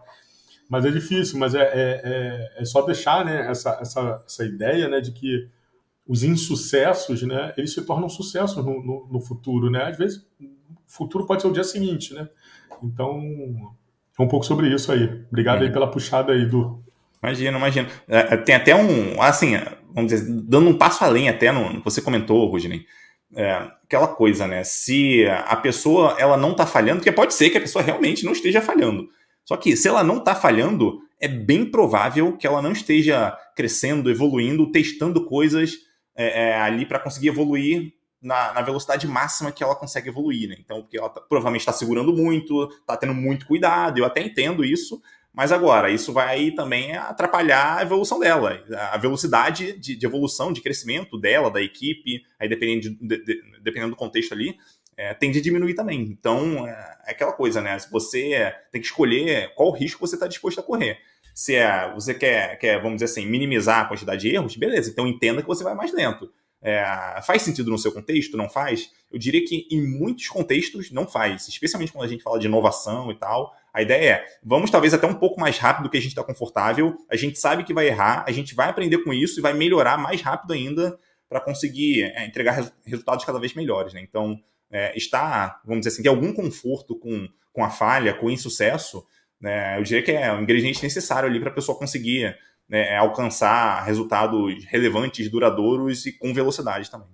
[0.68, 4.88] Mas é difícil, mas é, é, é, é só deixar né, essa, essa, essa ideia
[4.88, 5.48] né, de que
[6.06, 9.84] os insucessos, né, eles se tornam sucessos no, no, no, futuro, né?
[9.84, 10.48] Às vezes, o
[10.86, 12.28] futuro pode ser o dia seguinte, né?
[12.82, 13.20] Então,
[14.18, 15.24] é um pouco sobre isso aí.
[15.28, 16.82] Obrigado aí pela puxada aí, do.
[17.22, 17.88] Imagina, imagina.
[18.06, 19.54] É, tem até um, assim,
[19.94, 22.84] vamos dizer, dando um passo além até no, você comentou, Rudney,
[23.34, 23.52] é,
[23.84, 24.64] aquela coisa, né?
[24.64, 28.32] Se a pessoa ela não está falhando, porque pode ser que a pessoa realmente não
[28.32, 29.08] esteja falhando.
[29.44, 34.10] Só que se ela não está falhando, é bem provável que ela não esteja crescendo,
[34.10, 35.76] evoluindo, testando coisas
[36.16, 40.56] é, é, ali para conseguir evoluir na, na, velocidade máxima que ela consegue evoluir, né?
[40.58, 44.64] Então, porque ela tá, provavelmente está segurando muito, está tendo muito cuidado, eu até entendo
[44.64, 45.00] isso,
[45.34, 50.60] mas agora, isso vai também atrapalhar a evolução dela, a velocidade de, de evolução, de
[50.60, 54.56] crescimento dela, da equipe, aí dependendo, de, de, dependendo do contexto ali,
[54.96, 56.02] é, tende a diminuir também.
[56.02, 57.76] Então, é, aquela coisa, né?
[57.90, 60.98] Você tem que escolher qual risco você está disposto a correr.
[61.34, 65.04] Se é, você quer, quer, vamos dizer assim, minimizar a quantidade de erros, beleza, então
[65.04, 66.30] entenda que você vai mais lento.
[66.62, 68.36] É, faz sentido no seu contexto?
[68.36, 68.92] Não faz?
[69.12, 73.10] Eu diria que em muitos contextos não faz, especialmente quando a gente fala de inovação
[73.10, 73.52] e tal.
[73.74, 76.22] A ideia é, vamos talvez até um pouco mais rápido do que a gente está
[76.22, 79.52] confortável, a gente sabe que vai errar, a gente vai aprender com isso e vai
[79.52, 80.96] melhorar mais rápido ainda
[81.28, 83.92] para conseguir é, entregar res resultados cada vez melhores.
[83.92, 84.00] Né?
[84.00, 88.30] Então, é, está, vamos dizer assim, ter algum conforto com, com a falha, com o
[88.30, 89.04] insucesso,
[89.40, 93.82] né, eu diria que é um ingrediente necessário ali para a pessoa conseguir né, alcançar
[93.82, 97.08] resultados relevantes, duradouros e com velocidade também.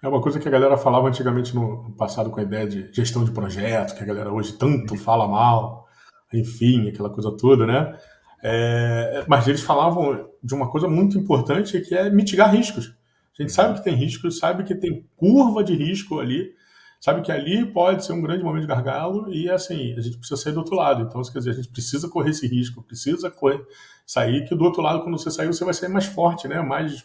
[0.00, 3.24] É uma coisa que a galera falava antigamente no passado com a ideia de gestão
[3.24, 5.88] de projeto, que a galera hoje tanto fala mal,
[6.32, 7.98] enfim, aquela coisa toda, né?
[8.40, 12.94] É, mas eles falavam de uma coisa muito importante que é mitigar riscos.
[13.36, 16.52] A gente sabe que tem riscos, sabe que tem curva de risco ali,
[17.00, 20.40] sabe que ali pode ser um grande momento de gargalo e assim, a gente precisa
[20.40, 21.02] sair do outro lado.
[21.02, 23.60] Então, quer dizer, a gente precisa correr esse risco, precisa correr,
[24.06, 26.60] sair, que do outro lado, quando você sair, você vai sair mais forte, né?
[26.60, 27.04] Mais,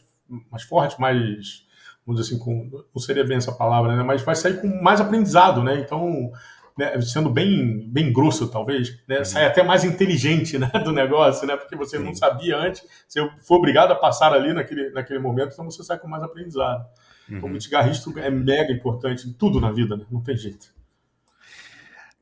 [0.52, 1.64] mais forte, mais
[2.06, 4.04] vamos dizer assim, com, não seria bem essa palavra, né?
[4.04, 5.80] mas vai sair com mais aprendizado, né?
[5.80, 6.32] Então,
[6.78, 9.20] né, sendo bem, bem grosso, talvez, né?
[9.20, 9.26] Uhum.
[9.26, 11.56] sai até mais inteligente né, do negócio, né?
[11.56, 12.04] Porque você Sim.
[12.04, 16.00] não sabia antes, você foi obrigado a passar ali naquele, naquele momento, então você sai
[16.00, 16.86] com mais aprendizado.
[17.26, 17.38] Então, uhum.
[17.38, 20.06] Então, mitigar risco é mega importante em tudo na vida, né?
[20.12, 20.74] Não tem jeito.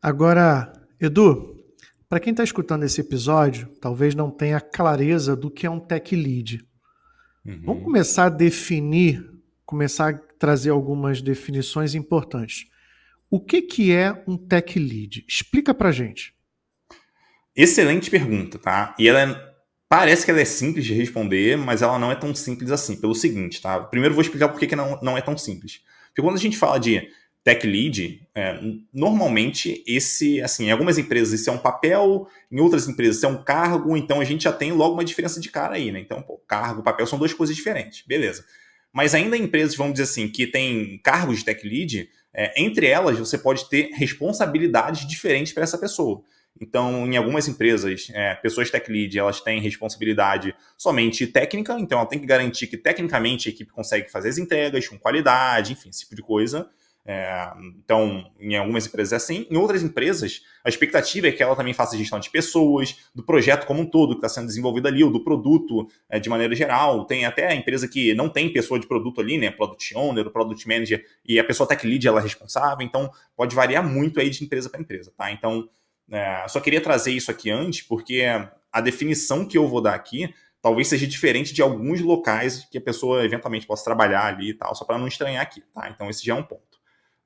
[0.01, 1.55] Agora, Edu,
[2.09, 6.15] para quem está escutando esse episódio, talvez não tenha clareza do que é um tech
[6.15, 6.65] lead.
[7.45, 7.61] Uhum.
[7.63, 9.30] Vamos começar a definir
[9.71, 12.67] começar a trazer algumas definições importantes.
[13.29, 15.23] O que, que é um tech lead?
[15.25, 16.35] Explica pra gente.
[17.55, 18.93] Excelente pergunta, tá?
[18.99, 19.53] E ela é,
[19.87, 22.99] parece que ela é simples de responder, mas ela não é tão simples assim.
[22.99, 23.79] Pelo seguinte, tá?
[23.79, 25.79] Primeiro vou explicar por que, que não, não é tão simples.
[26.07, 27.07] Porque quando a gente fala de
[27.41, 28.59] tech lead, é,
[28.93, 33.29] normalmente esse, assim, em algumas empresas isso é um papel, em outras empresas isso é
[33.29, 36.01] um cargo, então a gente já tem logo uma diferença de cara aí, né?
[36.01, 38.43] Então, pô, cargo, papel são duas coisas diferentes, beleza.
[38.93, 42.87] Mas ainda em empresas, vamos dizer assim, que tem cargos de tech lead, é, entre
[42.87, 46.23] elas você pode ter responsabilidades diferentes para essa pessoa.
[46.59, 52.07] Então, em algumas empresas, é, pessoas tech lead, elas têm responsabilidade somente técnica, então ela
[52.07, 56.01] tem que garantir que tecnicamente a equipe consegue fazer as entregas com qualidade, enfim, esse
[56.01, 56.69] tipo de coisa.
[57.03, 59.47] É, então, em algumas empresas é assim.
[59.49, 63.65] Em outras empresas, a expectativa é que ela também faça gestão de pessoas, do projeto
[63.65, 67.05] como um todo que está sendo desenvolvido ali, ou do produto é, de maneira geral.
[67.05, 69.49] Tem até a empresa que não tem pessoa de produto ali, né?
[69.49, 72.85] Product Owner, Product Manager, e a pessoa Tech Lead ela é responsável.
[72.85, 75.31] Então, pode variar muito aí de empresa para empresa, tá?
[75.31, 75.67] Então,
[76.11, 78.23] é, só queria trazer isso aqui antes, porque
[78.71, 82.81] a definição que eu vou dar aqui talvez seja diferente de alguns locais que a
[82.81, 85.89] pessoa eventualmente possa trabalhar ali e tal, só para não estranhar aqui, tá?
[85.89, 86.70] Então, esse já é um ponto.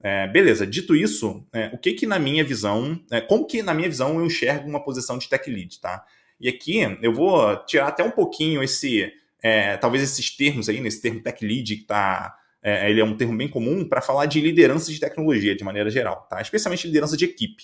[0.08, 3.74] É, beleza, dito isso, é, o que que na minha visão, é, como que na
[3.74, 6.06] minha visão eu enxergo uma posição de tech lead, tá?
[6.40, 11.02] E aqui eu vou tirar até um pouquinho esse, é, talvez esses termos aí, nesse
[11.02, 14.40] termo tech lead que tá, é, ele é um termo bem comum para falar de
[14.40, 16.40] liderança de tecnologia de maneira geral, tá?
[16.40, 17.64] Especialmente liderança de equipe.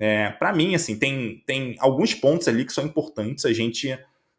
[0.00, 3.94] É, para mim, assim, tem, tem alguns pontos ali que são importantes a gente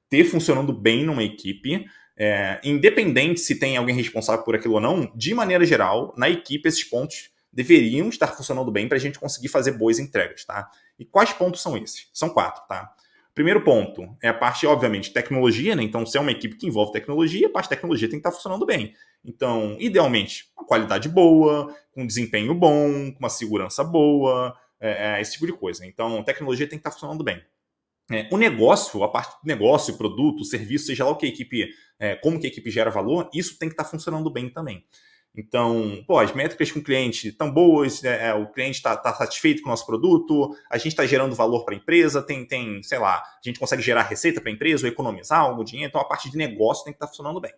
[0.10, 1.86] ter funcionando bem numa equipe,
[2.18, 6.68] é, independente se tem alguém responsável por aquilo ou não, de maneira geral, na equipe
[6.68, 10.70] esses pontos deveriam estar funcionando bem para a gente conseguir fazer boas entregas, tá?
[11.00, 12.10] E quais pontos são esses?
[12.14, 12.94] São quatro, tá?
[13.34, 15.82] Primeiro ponto é a parte, obviamente, tecnologia, né?
[15.82, 18.32] Então, se é uma equipe que envolve tecnologia, a parte de tecnologia tem que estar
[18.36, 18.94] funcionando bem.
[19.24, 25.22] Então, idealmente, uma qualidade boa, com um desempenho bom, com uma segurança boa, é, é,
[25.22, 25.86] esse tipo de coisa.
[25.86, 27.42] Então, tecnologia tem que estar funcionando bem.
[28.12, 31.70] É, o negócio, a parte do negócio, produto, serviço, seja lá o que a equipe,
[31.98, 34.86] é, como que a equipe gera valor, isso tem que estar funcionando bem também.
[35.38, 38.30] Então, pô, as métricas com o cliente estão boas, né?
[38.30, 41.66] É, o cliente está tá satisfeito com o nosso produto, a gente está gerando valor
[41.66, 44.86] para a empresa, tem, tem, sei lá, a gente consegue gerar receita para a empresa
[44.86, 47.54] ou economizar algo, dinheiro, então a parte de negócio tem que estar tá funcionando bem.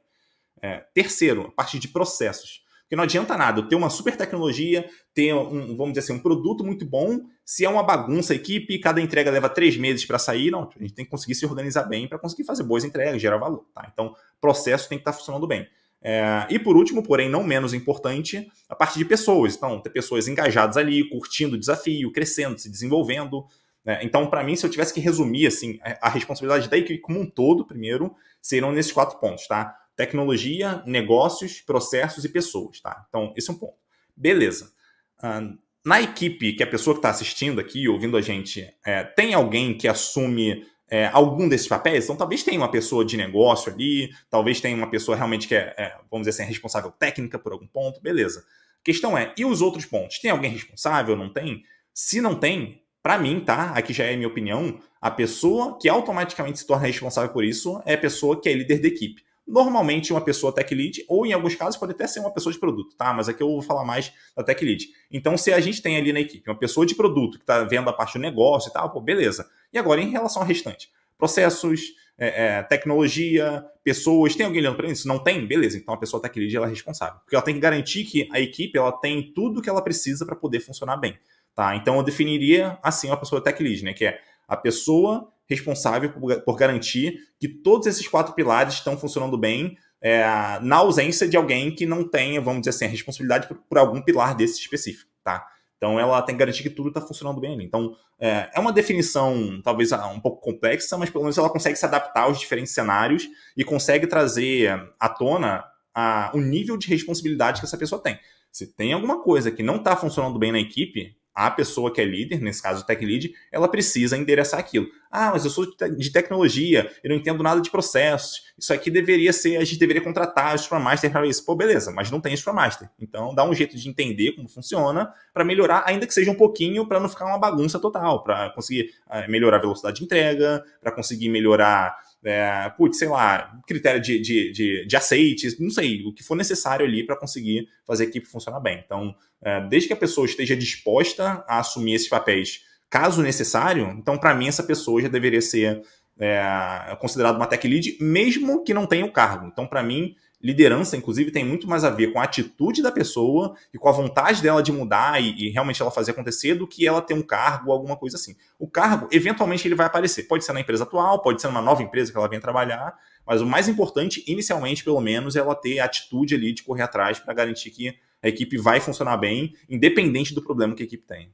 [0.61, 2.65] É, terceiro, a parte de processos.
[2.81, 6.63] Porque não adianta nada ter uma super tecnologia, ter um, vamos dizer assim, um produto
[6.63, 10.49] muito bom, se é uma bagunça a equipe, cada entrega leva três meses para sair,
[10.51, 13.37] não, a gente tem que conseguir se organizar bem para conseguir fazer boas entregas, gerar
[13.37, 13.65] valor.
[13.75, 13.89] Tá?
[13.91, 15.67] Então, processo tem que estar tá funcionando bem.
[16.01, 19.55] É, e por último, porém não menos importante, a parte de pessoas.
[19.55, 23.45] Então, ter pessoas engajadas ali, curtindo o desafio, crescendo, se desenvolvendo.
[23.83, 23.99] Né?
[24.03, 27.29] Então, para mim, se eu tivesse que resumir assim, a responsabilidade da equipe como um
[27.29, 29.75] todo, primeiro, seriam nesses quatro pontos, tá?
[29.95, 33.05] Tecnologia, negócios, processos e pessoas, tá?
[33.09, 33.77] Então, esse é um ponto.
[34.15, 34.71] Beleza.
[35.19, 35.57] Uh,
[35.87, 39.73] na equipe, que a pessoa que está assistindo aqui, ouvindo a gente, é, tem alguém
[39.73, 42.05] que assume é, algum desses papéis.
[42.05, 45.73] Então, talvez tenha uma pessoa de negócio ali, talvez tenha uma pessoa realmente que é,
[45.77, 48.39] é vamos dizer assim, responsável técnica por algum ponto, beleza.
[48.39, 50.19] A questão é, e os outros pontos?
[50.19, 51.15] Tem alguém responsável?
[51.15, 51.63] Não tem?
[51.93, 53.71] Se não tem, para mim, tá?
[53.71, 57.93] Aqui já é minha opinião, a pessoa que automaticamente se torna responsável por isso é
[57.93, 59.23] a pessoa que é líder da equipe.
[59.47, 62.59] Normalmente uma pessoa tech lead, ou em alguns casos pode até ser uma pessoa de
[62.59, 63.13] produto, tá?
[63.13, 64.89] Mas aqui eu vou falar mais da tech lead.
[65.09, 67.89] Então, se a gente tem ali na equipe uma pessoa de produto que está vendo
[67.89, 69.47] a parte do negócio e tal, pô, beleza.
[69.71, 70.89] E agora, em relação ao restante?
[71.17, 71.81] Processos,
[72.17, 75.07] é, é, tecnologia, pessoas, tem alguém olhando para isso?
[75.07, 75.45] Não tem?
[75.45, 77.19] Beleza, então a pessoa tech lead ela é responsável.
[77.21, 80.35] Porque ela tem que garantir que a equipe ela tem tudo que ela precisa para
[80.35, 81.17] poder funcionar bem.
[81.55, 81.75] Tá?
[81.75, 83.93] Então eu definiria assim uma pessoa tech lead, né?
[83.93, 89.37] Que é a pessoa responsável por, por garantir que todos esses quatro pilares estão funcionando
[89.37, 90.23] bem é,
[90.61, 94.01] na ausência de alguém que não tenha, vamos dizer assim, a responsabilidade por, por algum
[94.01, 95.45] pilar desse específico, tá?
[95.77, 97.65] Então ela tem que garantir que tudo está funcionando bem ali.
[97.65, 101.85] Então é, é, uma definição talvez um pouco complexa, mas pelo menos ela consegue se
[101.85, 105.63] adaptar aos diferentes cenários e consegue trazer à tona
[105.93, 108.19] a, o nível de responsabilidade que essa pessoa tem.
[108.51, 112.03] Se tem alguma coisa que não está funcionando bem na equipe, a pessoa que é
[112.03, 114.87] líder, nesse caso o tech lead, ela precisa endereçar aquilo.
[115.11, 118.41] Ah, mas eu sou de tecnologia, eu não entendo nada de processos.
[118.57, 121.45] Isso aqui deveria ser, a gente deveria contratar o Scrum Master para isso.
[121.45, 122.89] Pô, beleza, mas não tem Scrum Master.
[122.99, 126.87] Então dá um jeito de entender como funciona para melhorar, ainda que seja um pouquinho,
[126.87, 130.91] para não ficar uma bagunça total, para conseguir eh, melhorar a velocidade de entrega, para
[130.91, 136.13] conseguir melhorar é, putz, sei lá, critério de, de, de, de aceites, não sei, o
[136.13, 138.81] que for necessário ali para conseguir fazer a equipe funcionar bem.
[138.83, 144.17] Então, é, desde que a pessoa esteja disposta a assumir esses papéis, caso necessário, então,
[144.17, 145.81] para mim, essa pessoa já deveria ser
[146.19, 149.47] é, considerada uma tech lead, mesmo que não tenha o cargo.
[149.47, 153.55] Então, para mim, liderança, inclusive, tem muito mais a ver com a atitude da pessoa
[153.73, 156.87] e com a vontade dela de mudar e, e, realmente ela fazer acontecer do que
[156.87, 158.35] ela ter um cargo ou alguma coisa assim.
[158.59, 160.23] O cargo, eventualmente, ele vai aparecer.
[160.23, 162.95] Pode ser na empresa atual, pode ser numa nova empresa que ela vem trabalhar,
[163.25, 166.83] mas o mais importante, inicialmente, pelo menos, é ela ter a atitude ali de correr
[166.83, 171.05] atrás para garantir que a equipe vai funcionar bem, independente do problema que a equipe
[171.05, 171.33] tem.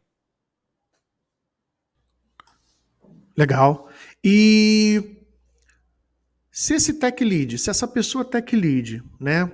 [3.35, 3.89] Legal.
[4.23, 5.22] E
[6.55, 9.51] se esse tech lead, se essa pessoa tech lead, né,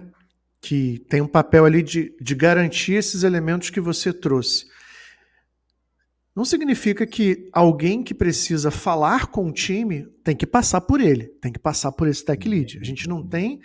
[0.60, 4.68] que tem um papel ali de, de garantir esses elementos que você trouxe,
[6.36, 11.28] não significa que alguém que precisa falar com o time tem que passar por ele,
[11.42, 12.78] tem que passar por esse tech lead.
[12.80, 13.62] A gente não tem.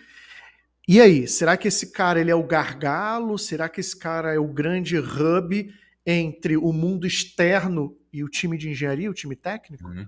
[0.86, 3.36] E aí, será que esse cara ele é o gargalo?
[3.36, 5.74] Será que esse cara é o grande hub
[6.06, 9.88] entre o mundo externo e o time de engenharia, o time técnico?
[9.88, 10.06] Uhum.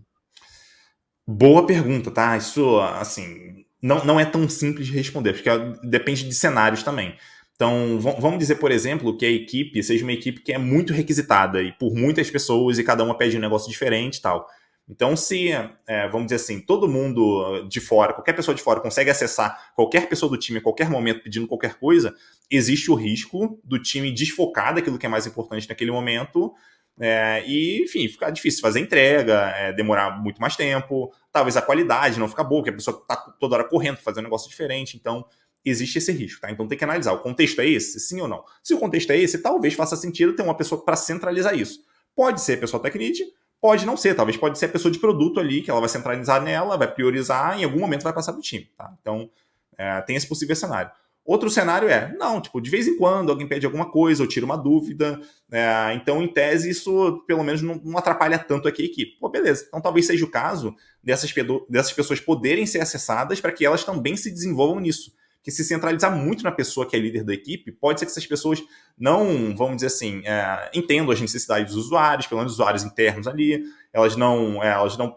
[1.27, 2.37] Boa pergunta, tá?
[2.37, 5.51] Isso, assim, não, não é tão simples de responder, porque
[5.83, 7.17] depende de cenários também.
[7.57, 11.63] Então, vamos dizer, por exemplo, que a equipe seja uma equipe que é muito requisitada
[11.63, 14.47] e por muitas pessoas e cada uma pede um negócio diferente e tal.
[14.89, 15.49] Então, se,
[15.89, 20.09] é, vamos dizer assim, todo mundo de fora, qualquer pessoa de fora consegue acessar qualquer
[20.09, 22.15] pessoa do time a qualquer momento pedindo qualquer coisa,
[22.49, 26.55] existe o risco do time desfocar daquilo que é mais importante naquele momento
[26.99, 32.19] é, e, enfim, ficar difícil fazer entrega, é, demorar muito mais tempo, talvez a qualidade
[32.19, 34.97] não ficar boa, porque a pessoa está toda hora correndo, fazendo um negócio diferente.
[34.97, 35.27] Então,
[35.65, 36.51] existe esse risco, tá?
[36.51, 37.13] Então tem que analisar.
[37.13, 37.99] O contexto é esse?
[38.01, 38.45] Sim ou não?
[38.63, 41.81] Se o contexto é esse, talvez faça sentido ter uma pessoa para centralizar isso.
[42.15, 43.25] Pode ser a pessoa lead,
[43.61, 44.15] pode não ser.
[44.15, 47.59] Talvez pode ser a pessoa de produto ali, que ela vai centralizar nela, vai priorizar,
[47.59, 48.95] em algum momento vai passar o time, tá?
[49.01, 49.29] Então,
[49.77, 50.91] é, tem esse possível cenário.
[51.27, 54.47] Outro cenário é, não, tipo, de vez em quando alguém pede alguma coisa, ou tira
[54.47, 58.85] uma dúvida, é, então, em tese, isso pelo menos não, não, atrapalha tanto aqui a
[58.85, 59.19] equipe.
[59.19, 59.65] Pô, beleza.
[59.67, 61.35] Então, talvez seja o caso dessas,
[61.69, 65.13] dessas pessoas poderem ser acessadas para que elas também se desenvolvam nisso.
[65.43, 68.27] Que se centralizar muito na pessoa que é líder da equipe, pode ser que essas
[68.27, 68.63] pessoas
[68.97, 73.65] não, vamos dizer assim, é, entendam as necessidades dos usuários, pelo menos usuários internos ali,
[73.93, 75.17] elas não, é, elas não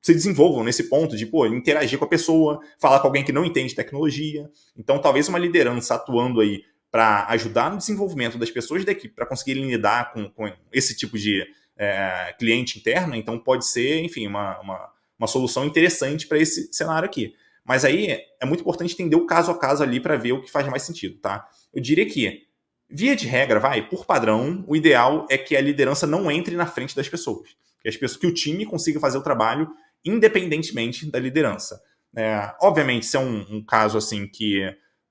[0.00, 3.44] se desenvolvam nesse ponto de pô, interagir com a pessoa, falar com alguém que não
[3.44, 4.50] entende tecnologia.
[4.76, 9.26] Então, talvez uma liderança atuando aí para ajudar no desenvolvimento das pessoas da equipe, para
[9.26, 14.58] conseguirem lidar com, com esse tipo de é, cliente interno, então pode ser, enfim, uma,
[14.60, 17.34] uma, uma solução interessante para esse cenário aqui.
[17.64, 20.50] Mas aí é muito importante entender o caso a caso ali para ver o que
[20.50, 21.46] faz mais sentido, tá?
[21.72, 22.46] Eu diria que,
[22.88, 26.66] via de regra, vai, por padrão, o ideal é que a liderança não entre na
[26.66, 27.50] frente das pessoas.
[27.80, 29.70] Que, as pessoas, que o time consiga fazer o trabalho
[30.04, 31.80] independentemente da liderança.
[32.16, 34.62] É, obviamente, isso é um, um caso assim que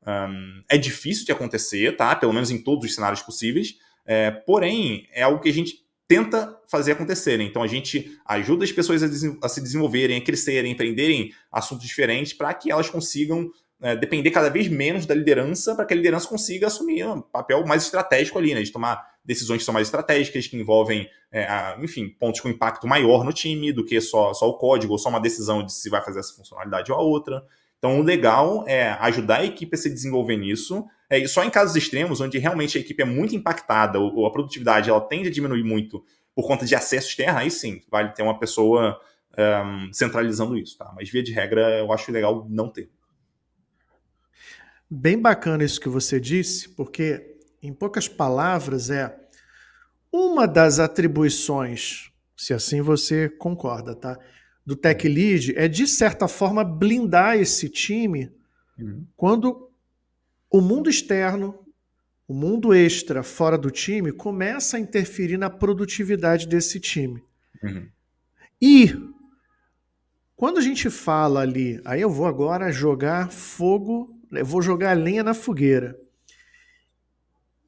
[0.06, 2.15] um, é difícil de acontecer, tá?
[2.15, 3.75] Pelo menos em todos os cenários possíveis.
[4.06, 7.38] É, porém, é algo que a gente tenta fazer acontecer.
[7.38, 7.43] Né?
[7.43, 9.08] Então a gente ajuda as pessoas a,
[9.45, 13.49] a, se desenvolverem, a crescerem, a empreenderem assuntos diferentes para que elas consigam
[13.82, 17.65] é, depender cada vez menos da liderança, para que a liderança consiga assumir um papel
[17.65, 18.62] mais estratégico ali, né?
[18.62, 22.87] De tomar decisões que são mais estratégicas, que envolvem, é, a, enfim, pontos com impacto
[22.87, 25.87] maior no time do que só, só o código ou só uma decisão de se
[25.87, 27.45] vai fazer essa funcionalidade ou a outra.
[27.77, 30.83] Então, o legal é ajudar a equipe a se desenvolver nisso.
[31.07, 34.31] É, só em casos extremos, onde realmente a equipe é muito impactada ou, ou a
[34.31, 36.03] produtividade ela tende a diminuir muito
[36.35, 38.99] por conta de acesso externo, aí sim, vale ter uma pessoa
[39.37, 40.75] um, centralizando isso.
[40.75, 40.91] Tá?
[40.95, 42.89] Mas, via de regra, eu acho legal não ter.
[44.89, 49.15] Bem bacana isso que você disse, porque em poucas palavras, é
[50.12, 54.17] uma das atribuições, se assim você concorda, tá?
[54.65, 58.32] Do Tech Lead é, de certa forma, blindar esse time
[58.78, 59.06] uhum.
[59.15, 59.69] quando
[60.50, 61.65] o mundo externo,
[62.28, 67.24] o mundo extra fora do time começa a interferir na produtividade desse time.
[67.63, 67.88] Uhum.
[68.62, 68.95] E
[70.36, 75.24] quando a gente fala ali, aí eu vou agora jogar fogo, eu vou jogar lenha
[75.24, 76.00] na fogueira.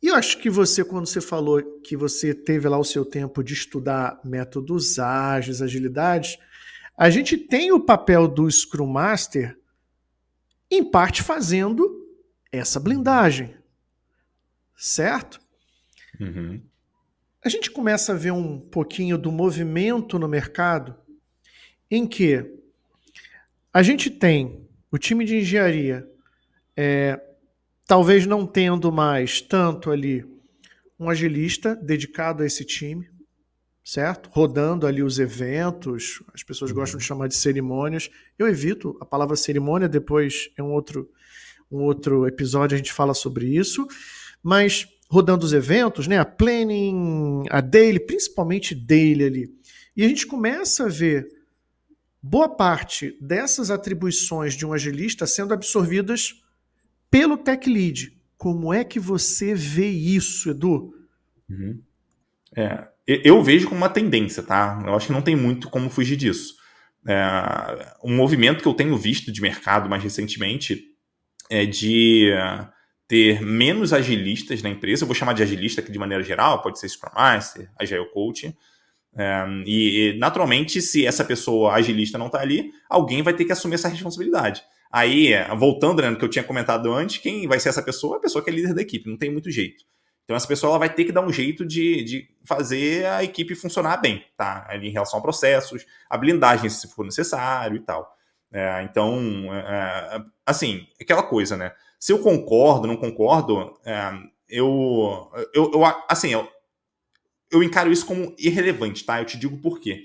[0.01, 3.43] E eu acho que você, quando você falou que você teve lá o seu tempo
[3.43, 6.39] de estudar métodos ágeis, agilidades,
[6.97, 9.57] a gente tem o papel do Scrum Master,
[10.69, 12.07] em parte fazendo
[12.51, 13.55] essa blindagem.
[14.75, 15.39] Certo?
[16.19, 16.61] Uhum.
[17.43, 20.95] A gente começa a ver um pouquinho do movimento no mercado
[21.89, 22.59] em que
[23.73, 26.07] a gente tem o time de engenharia
[26.75, 27.19] é,
[27.91, 30.25] talvez não tendo mais tanto ali
[30.97, 33.09] um agilista dedicado a esse time,
[33.83, 34.29] certo?
[34.31, 36.77] Rodando ali os eventos, as pessoas uhum.
[36.77, 38.09] gostam de chamar de cerimônias.
[38.39, 41.11] Eu evito a palavra cerimônia, depois é um outro,
[41.69, 43.85] um outro episódio a gente fala sobre isso,
[44.41, 46.17] mas rodando os eventos, né?
[46.17, 49.53] A planning, a daily, principalmente daily ali.
[49.97, 51.27] E a gente começa a ver
[52.23, 56.40] boa parte dessas atribuições de um agilista sendo absorvidas
[57.11, 58.17] pelo tech lead.
[58.37, 60.95] Como é que você vê isso, Edu?
[61.47, 61.79] Uhum.
[62.57, 64.81] É, eu vejo como uma tendência, tá?
[64.85, 66.55] Eu acho que não tem muito como fugir disso.
[67.07, 70.85] É, um movimento que eu tenho visto de mercado mais recentemente
[71.49, 72.31] é de
[73.07, 75.03] ter menos agilistas na empresa.
[75.03, 78.55] Eu vou chamar de agilista aqui de maneira geral, pode ser Scrum Master, Agile Coach.
[79.13, 83.75] É, e, naturalmente, se essa pessoa agilista não está ali, alguém vai ter que assumir
[83.75, 84.63] essa responsabilidade.
[84.91, 88.17] Aí, voltando né, no que eu tinha comentado antes, quem vai ser essa pessoa?
[88.17, 89.85] A pessoa que é líder da equipe, não tem muito jeito.
[90.23, 93.55] Então, essa pessoa ela vai ter que dar um jeito de, de fazer a equipe
[93.55, 94.65] funcionar bem, tá?
[94.69, 98.15] Ali em relação a processos, a blindagem, se for necessário e tal.
[98.51, 99.19] É, então,
[99.53, 101.73] é, é assim, aquela coisa, né?
[101.99, 104.11] Se eu concordo, não concordo, é,
[104.49, 106.47] eu, eu, eu, assim, eu,
[107.51, 109.19] eu encaro isso como irrelevante, tá?
[109.19, 110.03] Eu te digo por quê.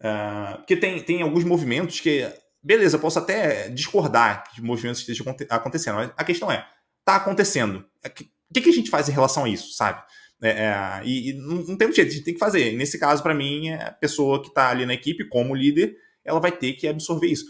[0.00, 2.26] É, porque tem, tem alguns movimentos que
[2.62, 6.66] beleza, posso até discordar que movimentos estejam acontecendo, mas a questão é,
[7.04, 7.84] tá acontecendo.
[8.02, 10.02] É o que, que a gente faz em relação a isso, sabe?
[10.42, 12.72] É, é, e, e, não tem jeito, a gente tem que fazer.
[12.76, 16.40] Nesse caso, para mim, é a pessoa que está ali na equipe, como líder, ela
[16.40, 17.44] vai ter que absorver isso.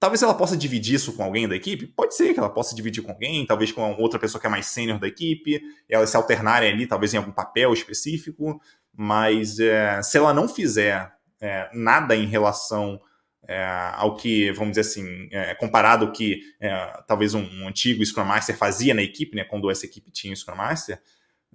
[0.00, 1.88] Talvez ela possa dividir isso com alguém da equipe?
[1.88, 4.66] Pode ser que ela possa dividir com alguém, talvez com outra pessoa que é mais
[4.66, 8.60] sênior da equipe, elas se alternarem ali, talvez em algum papel específico,
[8.96, 13.00] mas é, se ela não fizer é, nada em relação
[13.46, 18.04] é, ao que, vamos dizer assim, é, comparado ao que é, talvez um, um, antigo
[18.04, 21.00] Scrum Master fazia na equipe, né, quando essa equipe tinha Scrum Master,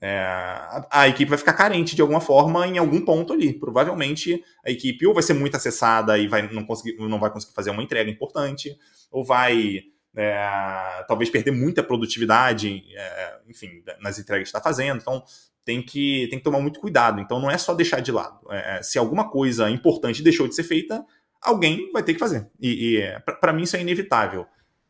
[0.01, 3.53] é, a, a, equipe vai ficar carente de alguma forma em algum ponto ali.
[3.53, 7.53] Provavelmente a equipe ou vai ser muito acessada e vai, não, conseguir, não vai conseguir
[7.53, 8.75] fazer uma entrega importante,
[9.11, 9.81] ou vai
[10.15, 14.99] é, talvez perder muita produtividade, é, enfim, nas entregas que está fazendo.
[14.99, 15.23] Então
[15.63, 17.21] tem que, tem que tomar muito cuidado.
[17.21, 18.39] Então não é só deixar de lado.
[18.81, 21.05] se alguma coisa importante deixou de ser feita,
[21.43, 22.47] alguém vai ter que fazer.
[22.59, 24.45] E, e para mim isso é inevitável.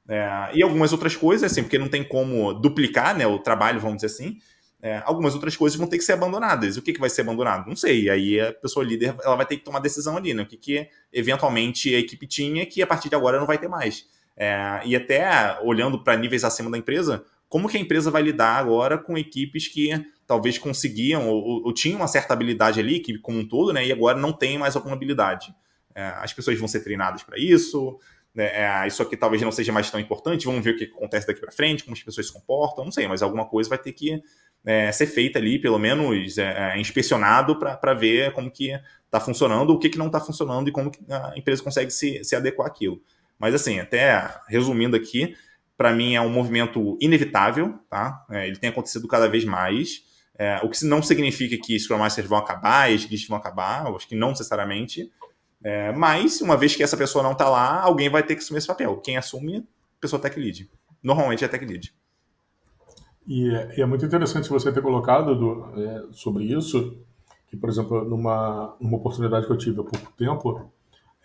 [0.07, 3.97] É, e algumas outras coisas, assim, porque não tem como duplicar né, o trabalho, vamos
[3.97, 4.37] dizer assim,
[4.81, 6.75] é, algumas outras coisas vão ter que ser abandonadas.
[6.75, 7.67] O que, que vai ser abandonado?
[7.67, 8.09] Não sei.
[8.09, 10.43] Aí a pessoa líder ela vai ter que tomar decisão ali, né?
[10.43, 13.69] O que, que eventualmente a equipe tinha que a partir de agora não vai ter
[13.69, 14.05] mais.
[14.35, 18.57] É, e até olhando para níveis acima da empresa, como que a empresa vai lidar
[18.57, 19.89] agora com equipes que
[20.27, 23.85] talvez conseguiam ou, ou tinham uma certa habilidade ali, equipe como um todo, né?
[23.85, 25.55] E agora não tem mais alguma habilidade.
[25.95, 27.99] É, as pessoas vão ser treinadas para isso.
[28.33, 30.45] Né, é, isso aqui talvez não seja mais tão importante.
[30.45, 32.85] Vamos ver o que acontece daqui para frente, como as pessoas se comportam.
[32.85, 34.21] Não sei, mas alguma coisa vai ter que
[34.65, 38.71] é, ser feita ali, pelo menos é, é inspecionado para ver como que
[39.05, 42.35] está funcionando, o que, que não está funcionando e como a empresa consegue se, se
[42.35, 43.01] adequar àquilo.
[43.37, 45.35] Mas assim, até resumindo aqui,
[45.77, 48.25] para mim é um movimento inevitável, tá?
[48.31, 50.01] É, ele tem acontecido cada vez mais.
[50.35, 54.07] É, o que não significa que Scrum Masters vão acabar, eles vão acabar, eu acho
[54.07, 55.11] que não necessariamente,
[55.63, 58.57] é, mas, uma vez que essa pessoa não está lá, alguém vai ter que assumir
[58.57, 58.97] esse papel.
[58.97, 59.59] Quem assume?
[59.59, 60.69] A pessoa tech lead.
[61.01, 61.93] Normalmente é tech lead.
[63.25, 66.97] E é, e é muito interessante você ter colocado do, é, sobre isso,
[67.47, 70.69] que, por exemplo, numa, numa oportunidade que eu tive há pouco tempo,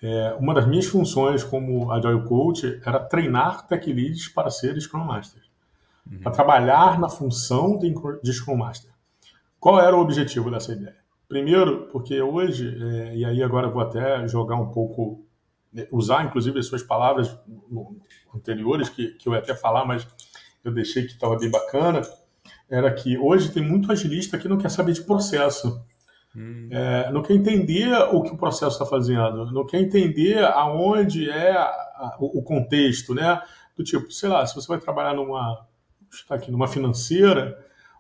[0.00, 5.04] é, uma das minhas funções como Agile Coach era treinar tech leads para ser Scrum
[5.04, 5.42] Master.
[6.08, 6.20] Uhum.
[6.20, 7.92] Para trabalhar na função de,
[8.22, 8.92] de Scrum Master.
[9.58, 10.97] Qual era o objetivo dessa ideia?
[11.28, 15.26] Primeiro, porque hoje, é, e aí agora vou até jogar um pouco,
[15.70, 17.38] né, usar inclusive as suas palavras
[18.34, 20.08] anteriores, que, que eu ia até falar, mas
[20.64, 22.00] eu deixei que estava bem bacana,
[22.68, 25.84] era que hoje tem muito agilista que não quer saber de processo.
[26.34, 26.68] Hum.
[26.70, 31.52] É, não quer entender o que o processo está fazendo, não quer entender aonde é
[31.52, 33.40] a, a, o contexto, né?
[33.76, 35.66] Do tipo, sei lá, se você vai trabalhar numa,
[36.10, 37.58] está aqui, numa financeira,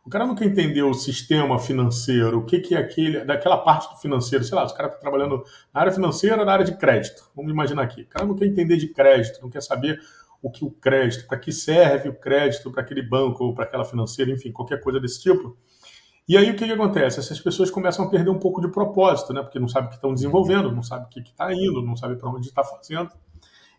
[0.08, 3.92] o cara não quer entender o sistema financeiro, o que, que é aquele, daquela parte
[3.92, 7.30] do financeiro, sei lá, os caras estão trabalhando na área financeira, na área de crédito.
[7.36, 8.00] Vamos imaginar aqui.
[8.00, 10.00] O cara não quer entender de crédito, não quer saber
[10.40, 13.84] o que o crédito, para que serve o crédito para aquele banco ou para aquela
[13.84, 15.54] financeira, enfim, qualquer coisa desse tipo.
[16.26, 17.20] E aí o que, que acontece?
[17.20, 19.42] Essas pessoas começam a perder um pouco de propósito, né?
[19.42, 22.16] Porque não sabem o que estão desenvolvendo, não sabem o que está indo, não sabem
[22.16, 23.10] para onde está fazendo.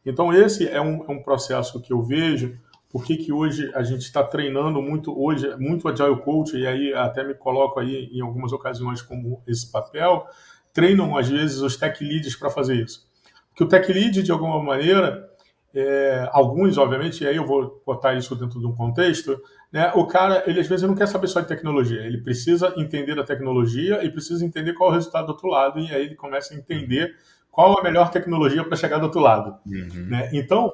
[0.06, 2.56] Então esse é um, é um processo que eu vejo
[2.92, 6.94] por que, que hoje a gente está treinando muito hoje muito agile coach e aí
[6.94, 10.26] até me coloco aí em algumas ocasiões como esse papel
[10.74, 13.08] treinam às vezes os tech leads para fazer isso
[13.50, 15.30] porque o tech lead de alguma maneira
[15.74, 19.40] é, alguns obviamente e aí eu vou botar isso dentro de um contexto
[19.72, 23.20] né o cara ele às vezes não quer saber só de tecnologia ele precisa entender
[23.20, 26.16] a tecnologia e precisa entender qual é o resultado do outro lado e aí ele
[26.16, 27.16] começa a entender
[27.52, 30.08] qual a melhor tecnologia para chegar do outro lado uhum.
[30.08, 30.30] né?
[30.34, 30.72] então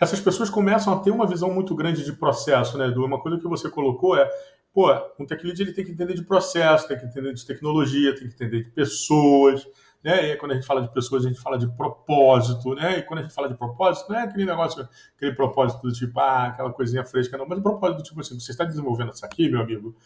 [0.00, 3.04] essas pessoas começam a ter uma visão muito grande de processo, né, Edu?
[3.04, 4.28] Uma coisa que você colocou é,
[4.72, 4.88] pô,
[5.18, 8.28] um tech lead ele tem que entender de processo, tem que entender de tecnologia, tem
[8.28, 9.66] que entender de pessoas,
[10.02, 10.30] né?
[10.30, 12.98] E quando a gente fala de pessoas, a gente fala de propósito, né?
[12.98, 16.18] E quando a gente fala de propósito, não é aquele negócio, aquele propósito do tipo,
[16.20, 19.26] ah, aquela coisinha fresca, não, mas o propósito do tipo assim, você está desenvolvendo isso
[19.26, 19.96] aqui, meu amigo,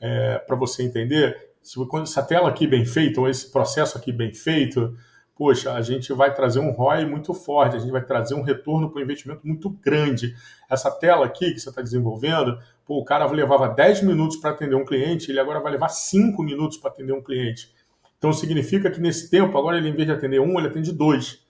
[0.00, 4.32] é, para você entender, se, essa tela aqui bem feita, ou esse processo aqui bem
[4.32, 4.96] feito,
[5.34, 8.90] poxa, a gente vai trazer um ROI muito forte, a gente vai trazer um retorno
[8.90, 10.34] para o investimento muito grande.
[10.70, 14.74] Essa tela aqui que você está desenvolvendo, pô, o cara levava 10 minutos para atender
[14.74, 17.72] um cliente, ele agora vai levar 5 minutos para atender um cliente.
[18.18, 21.40] Então significa que nesse tempo, agora ele, em vez de atender um, ele atende dois.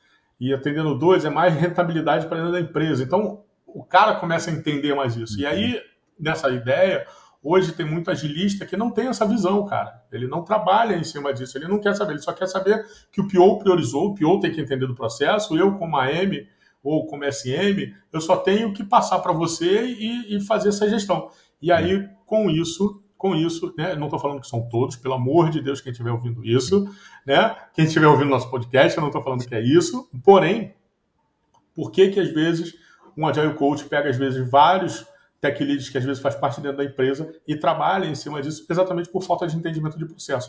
[0.41, 3.03] E atendendo dois é mais rentabilidade para dentro da empresa.
[3.03, 5.39] Então o cara começa a entender mais isso.
[5.39, 5.81] E aí,
[6.19, 7.07] nessa ideia,
[7.43, 10.05] Hoje tem muito agilista que não tem essa visão, cara.
[10.13, 13.21] Ele não trabalha em cima disso, ele não quer saber, ele só quer saber que
[13.21, 16.47] o PO priorizou, o PO tem que entender do processo, eu como AM
[16.83, 21.31] ou como SM, eu só tenho que passar para você e, e, fazer essa gestão.
[21.61, 25.51] E aí, com isso, com isso, né, não estou falando que são todos, pelo amor
[25.51, 26.85] de Deus, quem estiver ouvindo isso,
[27.25, 30.75] né, quem estiver ouvindo nosso podcast, eu não estou falando que é isso, porém,
[31.75, 32.75] por que que às vezes
[33.17, 35.07] um Agile Coach pega às vezes vários
[35.43, 38.65] tech leads que às vezes faz parte dentro da empresa e trabalha em cima disso
[38.71, 40.49] exatamente por falta de entendimento de processo.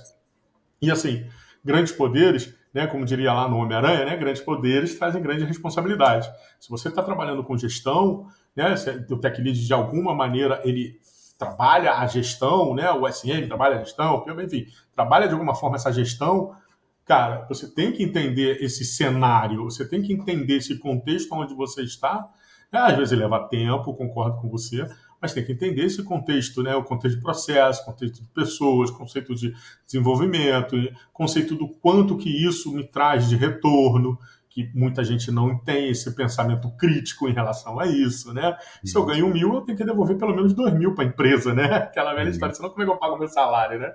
[0.80, 1.28] E assim,
[1.66, 6.32] grandes poderes, né, como diria lá no Homem-Aranha, né, grandes poderes trazem grande responsabilidade.
[6.60, 8.76] Se você está trabalhando com gestão, né,
[9.10, 11.00] o tech lead de alguma maneira ele
[11.40, 15.92] trabalha a gestão, né, o SM trabalha a gestão, enfim, trabalha de alguma forma essa
[15.92, 16.56] gestão,
[17.04, 21.82] cara, você tem que entender esse cenário, você tem que entender esse contexto onde você
[21.82, 22.30] está
[22.74, 24.88] é, às vezes leva tempo, concordo com você,
[25.22, 26.76] mas tem que entender esse contexto, né?
[26.76, 29.54] O contexto de processo, contexto de pessoas, conceito de
[29.86, 30.76] desenvolvimento,
[31.14, 34.18] conceito do quanto que isso me traz de retorno,
[34.50, 38.58] que muita gente não tem esse pensamento crítico em relação a isso, né?
[38.84, 41.54] Se eu ganho mil, eu tenho que devolver pelo menos dois mil para a empresa,
[41.54, 41.66] né?
[41.78, 42.32] Aquela velha uhum.
[42.32, 43.94] história, senão como é que eu pago meu salário, né?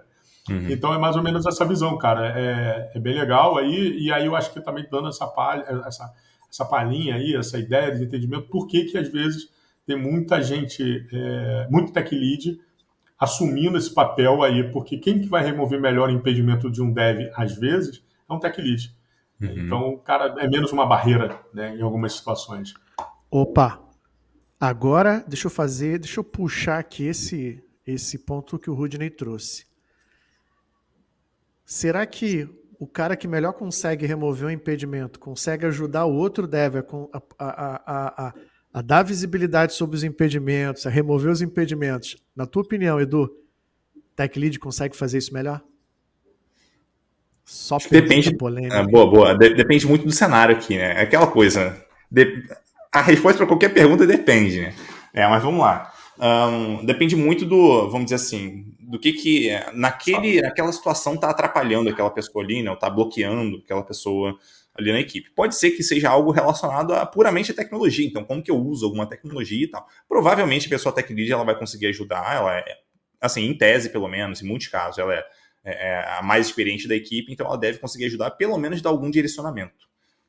[0.49, 0.71] Uhum.
[0.71, 2.33] Então é mais ou menos essa visão, cara.
[2.35, 6.11] É, é bem legal aí, e aí eu acho que também dando essa palha, essa
[6.51, 9.51] essa palhinha aí, essa ideia de entendimento, por que, que às vezes
[9.87, 12.61] tem muita gente, é, muito tech lead,
[13.19, 17.31] assumindo esse papel aí, porque quem que vai remover melhor o impedimento de um dev,
[17.35, 18.95] às vezes, é um tech lead.
[19.41, 19.55] Uhum.
[19.57, 22.75] Então, o cara é menos uma barreira né, em algumas situações.
[23.31, 23.81] Opa!
[24.61, 29.67] Agora, deixa eu fazer, deixa eu puxar aqui esse, esse ponto que o Rudney trouxe.
[31.65, 36.77] Será que o cara que melhor consegue remover um impedimento, consegue ajudar o outro dev
[36.77, 38.35] a, a, a,
[38.73, 42.17] a, dar visibilidade sobre os impedimentos, a remover os impedimentos.
[42.37, 43.29] Na tua opinião, Edu,
[44.15, 45.61] Tech Lead consegue fazer isso melhor?
[47.45, 48.37] Só depende.
[48.37, 48.77] Polêmica.
[48.77, 49.35] É, boa, boa.
[49.37, 51.01] De, depende muito do cenário aqui, né?
[51.01, 51.83] É aquela coisa.
[52.11, 52.45] De,
[52.93, 54.75] a resposta para qualquer pergunta depende, né?
[55.15, 55.91] É, mas vamos lá.
[56.21, 61.91] Um, depende muito do, vamos dizer assim, do que que naquele, naquela situação está atrapalhando
[61.91, 64.39] aquela pessoa ali, né, ou está bloqueando aquela pessoa
[64.75, 65.31] ali na equipe.
[65.31, 68.87] Pode ser que seja algo relacionado a puramente a tecnologia, então como que eu uso
[68.87, 69.87] alguma tecnologia e tal.
[70.09, 72.65] Provavelmente a pessoa tech lead ela vai conseguir ajudar, ela é,
[73.21, 75.25] assim, em tese pelo menos, em muitos casos, ela é,
[75.65, 78.89] é, é a mais experiente da equipe, então ela deve conseguir ajudar pelo menos dar
[78.89, 79.87] algum direcionamento.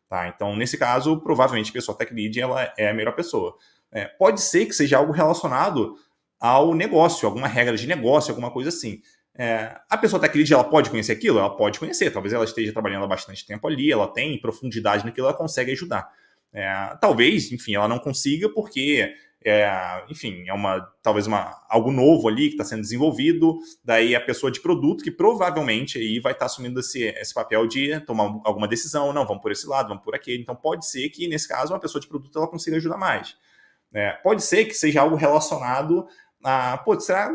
[0.09, 0.27] Tá?
[0.27, 3.55] Então, nesse caso, provavelmente a pessoa tech lead ela é a melhor pessoa.
[3.89, 5.95] É, pode ser que seja algo relacionado
[6.39, 9.01] ao negócio, alguma regra de negócio, alguma coisa assim.
[9.41, 11.39] É, a pessoa tech lead, ela pode conhecer aquilo?
[11.39, 12.11] Ela pode conhecer.
[12.11, 16.09] Talvez ela esteja trabalhando há bastante tempo ali, ela tem profundidade naquilo, ela consegue ajudar.
[16.51, 19.13] É, talvez, enfim, ela não consiga porque,
[19.45, 23.59] é, enfim, é uma talvez uma, algo novo ali que está sendo desenvolvido.
[23.81, 27.65] Daí a pessoa de produto que provavelmente aí vai estar tá assumindo esse, esse papel
[27.65, 29.13] de tomar alguma decisão.
[29.13, 30.41] Não, vamos por esse lado, vamos por aquele.
[30.41, 33.37] Então pode ser que nesse caso uma pessoa de produto ela consiga ajudar mais.
[33.93, 36.07] É, pode ser que seja algo relacionado
[36.43, 37.29] a, pô, será,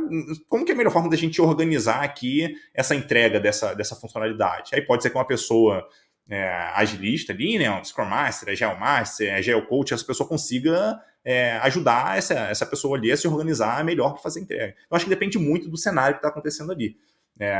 [0.48, 4.70] como que é a melhor forma da gente organizar aqui essa entrega dessa, dessa funcionalidade?
[4.74, 5.86] Aí pode ser que uma pessoa
[6.28, 11.58] é, agilista ali, né, um Scrum Master, Agile Master, Agile Coach, essa pessoa consiga é,
[11.58, 14.74] ajudar essa, essa pessoa ali a se organizar melhor para fazer a entrega.
[14.90, 16.96] Eu acho que depende muito do cenário que está acontecendo ali.
[17.38, 17.54] É,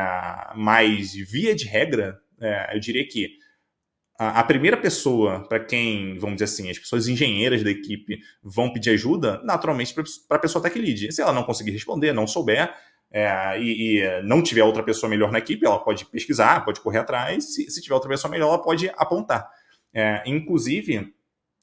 [0.55, 3.39] mas, via de regra, é, eu diria que
[4.19, 8.91] a, primeira pessoa para quem, vamos dizer assim, as pessoas engenheiras da equipe vão pedir
[8.91, 9.93] ajuda, naturalmente,
[10.29, 11.13] para a pessoa tech lead.
[11.13, 12.73] Se ela não conseguir responder, não souber,
[13.11, 16.99] é, e, e, não tiver outra pessoa melhor na equipe, ela pode pesquisar, pode correr
[16.99, 17.55] atrás.
[17.55, 19.49] Se, se tiver outra pessoa melhor, ela pode apontar.
[19.93, 21.13] É, inclusive,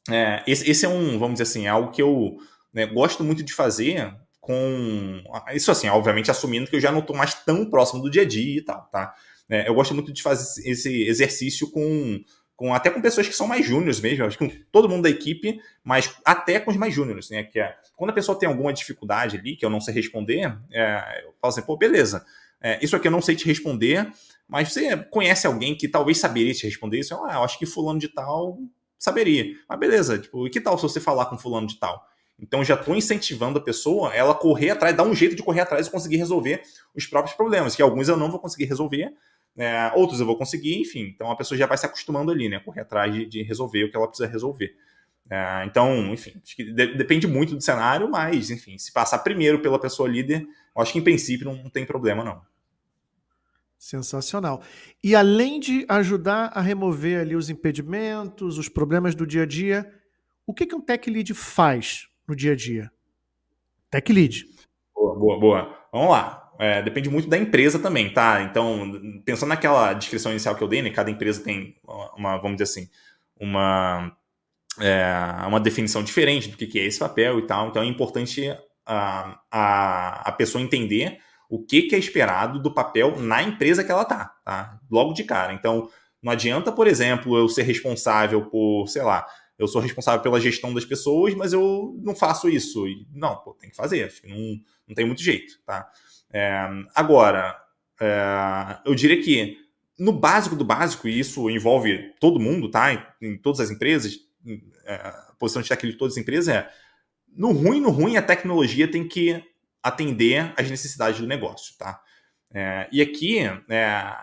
[0.09, 2.37] é, esse, esse, é um, vamos dizer assim, algo que eu
[2.73, 5.23] né, gosto muito de fazer com.
[5.53, 8.25] Isso assim, obviamente, assumindo que eu já não estou mais tão próximo do dia a
[8.25, 9.13] dia e tal, tá?
[9.49, 12.23] É, eu gosto muito de fazer esse exercício com
[12.61, 15.09] com até com pessoas que são mais júniores mesmo, acho que com todo mundo da
[15.09, 17.43] equipe, mas até com os mais júniores, né?
[17.43, 21.23] Que é, quando a pessoa tem alguma dificuldade ali, que eu não sei responder, é,
[21.25, 22.23] eu falo assim, pô, beleza,
[22.61, 24.07] é, isso aqui eu não sei te responder,
[24.47, 27.15] mas você conhece alguém que talvez saberia te responder isso?
[27.15, 28.59] Ah, eu acho que fulano de tal
[28.95, 29.55] saberia.
[29.67, 32.05] Mas beleza, tipo, e que tal se você falar com fulano de tal?
[32.39, 35.87] Então já estou incentivando a pessoa ela correr atrás, dar um jeito de correr atrás
[35.87, 36.61] e conseguir resolver
[36.95, 39.11] os próprios problemas, que alguns eu não vou conseguir resolver,
[39.57, 41.11] é, outros eu vou conseguir, enfim.
[41.13, 42.59] Então a pessoa já vai se acostumando ali, né?
[42.59, 44.75] Correr atrás de, de resolver o que ela precisa resolver.
[45.29, 49.61] É, então, enfim, acho que de, depende muito do cenário, mas, enfim, se passar primeiro
[49.61, 50.41] pela pessoa líder,
[50.75, 52.41] eu acho que em princípio não, não tem problema, não.
[53.77, 54.61] Sensacional.
[55.03, 59.91] E além de ajudar a remover ali os impedimentos, os problemas do dia a dia,
[60.45, 62.91] o que, que um tech lead faz no dia a dia?
[63.89, 64.45] Tech lead.
[64.93, 65.87] Boa, boa, boa.
[65.91, 66.40] Vamos lá.
[66.61, 68.43] É, depende muito da empresa também, tá?
[68.43, 68.91] Então,
[69.25, 70.91] pensando naquela descrição inicial que eu dei, né?
[70.91, 71.75] Cada empresa tem
[72.15, 72.87] uma, vamos dizer assim,
[73.35, 74.15] uma,
[74.79, 77.69] é, uma definição diferente do que é esse papel e tal.
[77.69, 78.55] Então, é importante
[78.85, 81.17] a, a, a pessoa entender
[81.49, 84.79] o que, que é esperado do papel na empresa que ela tá, tá?
[84.87, 85.53] Logo de cara.
[85.53, 85.89] Então,
[86.21, 89.25] não adianta, por exemplo, eu ser responsável por, sei lá,
[89.57, 92.85] eu sou responsável pela gestão das pessoas, mas eu não faço isso.
[93.11, 94.13] Não, pô, tem que fazer.
[94.25, 94.37] Não,
[94.87, 95.89] não tem muito jeito, tá?
[96.33, 97.59] É, agora,
[97.99, 99.57] é, eu diria que
[99.99, 102.93] no básico do básico, e isso envolve todo mundo, tá?
[102.93, 104.17] Em, em todas as empresas,
[104.85, 106.69] é, a posição de técnico de todas as empresas é
[107.35, 109.43] no ruim, no ruim, a tecnologia tem que
[109.81, 112.01] atender às necessidades do negócio, tá?
[112.53, 114.15] É, e aqui, é,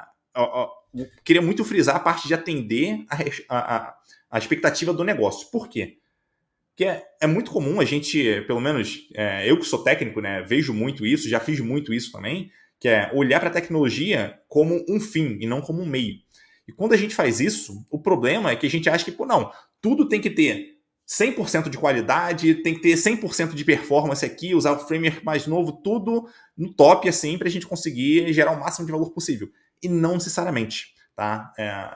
[1.25, 3.05] queria muito frisar a parte de atender
[3.49, 3.95] a, a,
[4.31, 5.51] a expectativa do negócio.
[5.51, 5.99] Por quê?
[6.79, 10.43] Que é, é muito comum a gente, pelo menos é, eu que sou técnico, né,
[10.43, 14.85] vejo muito isso, já fiz muito isso também, que é olhar para a tecnologia como
[14.89, 16.15] um fim e não como um meio.
[16.69, 19.27] E quando a gente faz isso, o problema é que a gente acha que, pô,
[19.27, 19.51] não,
[19.83, 24.71] tudo tem que ter 100% de qualidade, tem que ter 100% de performance aqui, usar
[24.71, 28.87] o framework mais novo, tudo no top, assim, para a gente conseguir gerar o máximo
[28.87, 29.49] de valor possível.
[29.83, 31.53] E não necessariamente, tá?
[31.59, 31.91] É,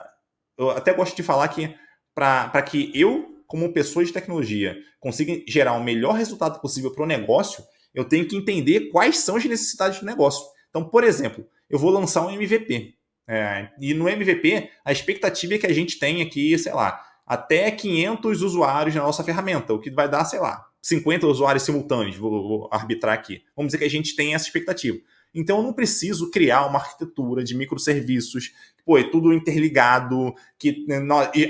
[0.57, 1.73] eu até gosto de falar que
[2.13, 7.05] para que eu como pessoa de tecnologia, consiga gerar o melhor resultado possível para o
[7.05, 10.43] negócio, eu tenho que entender quais são as necessidades do negócio.
[10.71, 12.95] Então, por exemplo, eu vou lançar um MVP.
[13.27, 17.69] É, e no MVP, a expectativa é que a gente tenha aqui, sei lá, até
[17.69, 22.31] 500 usuários na nossa ferramenta, o que vai dar, sei lá, 50 usuários simultâneos, vou,
[22.31, 23.43] vou arbitrar aqui.
[23.55, 24.97] Vamos dizer que a gente tem essa expectativa.
[25.33, 28.53] Então eu não preciso criar uma arquitetura de microserviços,
[28.85, 30.99] pô, é tudo interligado, que né,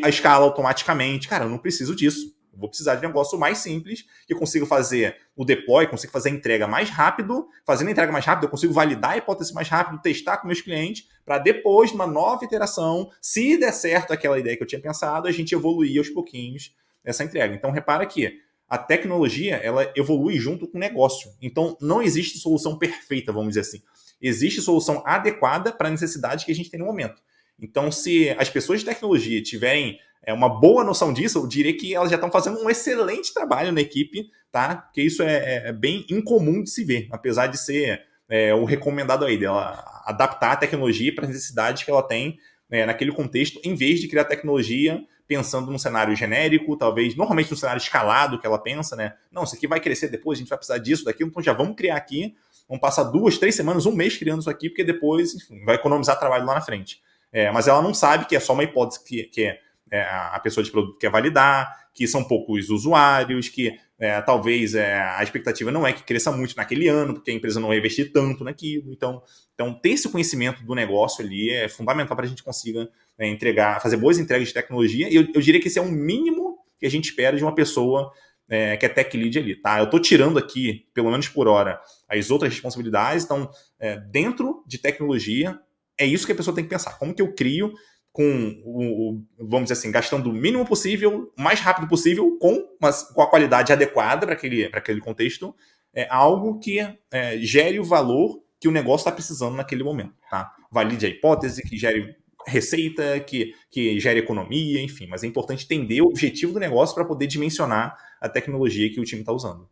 [0.04, 1.28] a escala automaticamente.
[1.28, 2.34] Cara, eu não preciso disso.
[2.54, 6.14] Eu vou precisar de um negócio mais simples, que eu consigo fazer o deploy, consigo
[6.14, 7.48] fazer a entrega mais rápido.
[7.66, 10.62] Fazendo a entrega mais rápido, eu consigo validar a hipótese mais rápido, testar com meus
[10.62, 15.28] clientes, para depois, numa nova iteração, se der certo aquela ideia que eu tinha pensado,
[15.28, 17.56] a gente evoluir aos pouquinhos essa entrega.
[17.56, 18.40] Então, repara que
[18.74, 21.30] a tecnologia ela evolui junto com o negócio.
[21.39, 23.84] Então, não existe solução perfeita, vamos dizer assim.
[24.19, 27.21] Existe solução adequada para a necessidade que a gente tem no momento.
[27.61, 31.93] Então, se as pessoas de tecnologia tiverem é, uma boa noção disso, eu diria que
[31.93, 34.78] elas já estão fazendo um excelente trabalho na equipe, tá?
[34.78, 38.65] Porque isso é, é, é bem incomum de se ver, apesar de ser é, o
[38.65, 42.39] recomendado aí, dela adaptar a tecnologia para as necessidades que ela tem
[42.71, 44.99] é, naquele contexto, em vez de criar tecnologia
[45.34, 49.14] pensando num cenário genérico, talvez, normalmente no cenário escalado que ela pensa, né?
[49.32, 51.76] Não, isso aqui vai crescer depois, a gente vai precisar disso, daquilo, então já vamos
[51.76, 52.36] criar aqui,
[52.70, 56.20] vamos passar duas, três semanas, um mês criando isso aqui, porque depois, enfim, vai economizar
[56.20, 57.02] trabalho lá na frente.
[57.32, 59.60] É, mas ela não sabe que é só uma hipótese que, que é,
[59.92, 65.02] é, a pessoa de produto quer validar, que são poucos usuários, que é, talvez é,
[65.02, 68.12] a expectativa não é que cresça muito naquele ano, porque a empresa não vai investir
[68.12, 68.92] tanto naquilo.
[68.92, 69.24] Então,
[69.54, 72.88] então ter esse conhecimento do negócio ali é fundamental para a gente consiga
[73.20, 75.09] é, entregar, fazer boas entregas de tecnologia.
[75.09, 77.55] E eu, eu, diria que esse é um mínimo que a gente espera de uma
[77.55, 78.11] pessoa
[78.49, 79.80] é, que é tech lead ali, tá?
[79.80, 83.24] Eu estou tirando aqui, pelo menos por hora, as outras responsabilidades.
[83.24, 83.49] Então,
[83.80, 85.59] é, dentro de tecnologia,
[85.97, 86.97] é isso que a pessoa tem que pensar.
[86.97, 87.74] Como que eu crio
[88.11, 93.01] com o, vamos dizer assim, gastando o mínimo possível, o mais rápido possível, com, mas,
[93.01, 95.55] com a qualidade adequada para aquele, aquele contexto,
[95.91, 96.80] é algo que
[97.11, 100.53] é, gere o valor que o negócio está precisando naquele momento, tá?
[100.72, 102.16] Valide a hipótese, que gere
[102.48, 107.06] receita, que, que gere economia, enfim, mas é importante entender o objetivo do negócio para
[107.06, 109.68] poder dimensionar a tecnologia que o time está usando.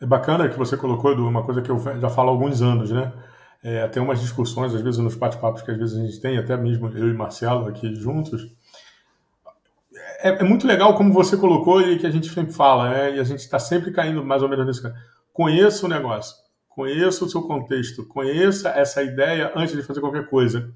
[0.00, 2.90] É bacana que você colocou, Edu, uma coisa que eu já falo há alguns anos,
[2.90, 3.12] né?
[3.62, 6.54] É, tem umas discussões, às vezes, nos bate-papos que às vezes a gente tem, até
[6.54, 8.46] mesmo eu e Marcelo aqui juntos.
[10.20, 13.16] É, é muito legal como você colocou e que a gente sempre fala, né?
[13.16, 14.94] e a gente está sempre caindo mais ou menos nesse caso.
[15.32, 16.36] Conheça o negócio,
[16.68, 20.70] conheça o seu contexto, conheça essa ideia antes de fazer qualquer coisa.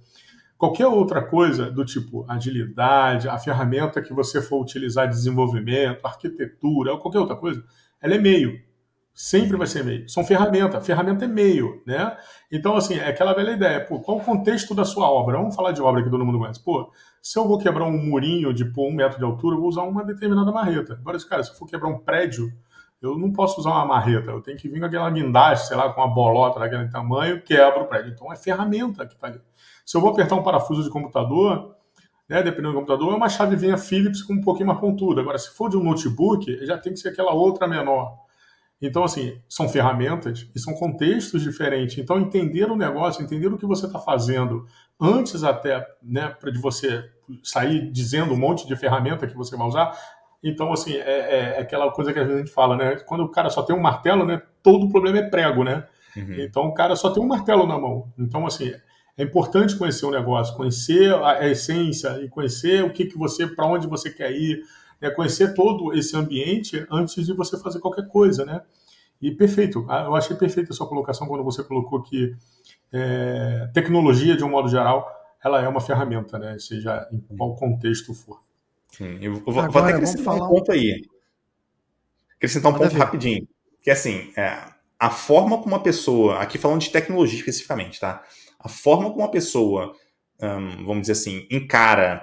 [0.59, 6.93] Qualquer outra coisa do tipo agilidade, a ferramenta que você for utilizar de desenvolvimento, arquitetura,
[6.93, 7.65] ou qualquer outra coisa,
[8.03, 8.59] ela é meio.
[9.15, 10.09] Sempre vai ser meio.
[10.09, 10.85] São ferramentas.
[10.85, 12.17] Ferramenta é meio, né?
[12.51, 13.85] Então, assim, é aquela velha ideia.
[13.85, 15.39] Pô, qual o contexto da sua obra?
[15.39, 16.63] Vamos falar de obra que todo mundo conhece.
[16.63, 16.91] Pô,
[17.23, 19.83] se eu vou quebrar um murinho de pô, um metro de altura, eu vou usar
[19.83, 20.95] uma determinada marreta.
[20.95, 22.53] Agora, cara, se eu for quebrar um prédio,
[23.01, 24.31] eu não posso usar uma marreta.
[24.31, 27.83] Eu tenho que vir com aquela guindaste, sei lá, com uma bolota daquele tamanho, quebro
[27.83, 28.13] o prédio.
[28.13, 29.41] Então, é ferramenta que está ali.
[29.89, 31.75] Se eu vou apertar um parafuso de computador,
[32.29, 35.23] né, dependendo do computador, é uma chavezinha Philips com um pouquinho mais pontuda.
[35.23, 38.19] Agora, se for de um notebook, já tem que ser aquela outra menor.
[38.83, 41.97] Então, assim, são ferramentas e são contextos diferentes.
[41.97, 44.67] Então, entender o negócio, entender o que você está fazendo
[45.01, 47.11] antes até né, de você
[47.43, 49.99] sair dizendo um monte de ferramenta que você vai usar.
[50.45, 52.97] Então, assim, é, é, é aquela coisa que a gente fala, né?
[53.07, 54.43] Quando o cara só tem um martelo, né?
[54.63, 55.89] Todo problema é prego, né?
[56.15, 56.35] Uhum.
[56.41, 58.13] Então, o cara só tem um martelo na mão.
[58.19, 58.71] Então, assim,
[59.19, 63.67] é importante conhecer o negócio, conhecer a essência e conhecer o que, que você, para
[63.67, 64.63] onde você quer ir,
[65.01, 68.63] é conhecer todo esse ambiente antes de você fazer qualquer coisa, né?
[69.21, 72.33] E perfeito, ah, eu achei perfeita a sua colocação quando você colocou que
[72.93, 75.11] é, tecnologia, de um modo geral,
[75.45, 76.57] ela é uma ferramenta, né?
[76.61, 78.41] Seja em qual contexto for.
[78.93, 81.05] Sim, eu vou, Agora, vou até acrescentar um ponto aí.
[82.37, 83.05] Acrescentar um Pode ponto ver.
[83.05, 83.49] rapidinho.
[83.83, 84.63] Que assim, é,
[84.99, 88.23] a forma como uma pessoa, aqui falando de tecnologia especificamente, tá?
[88.69, 89.95] A forma como uma pessoa,
[90.43, 92.23] hum, vamos dizer assim, encara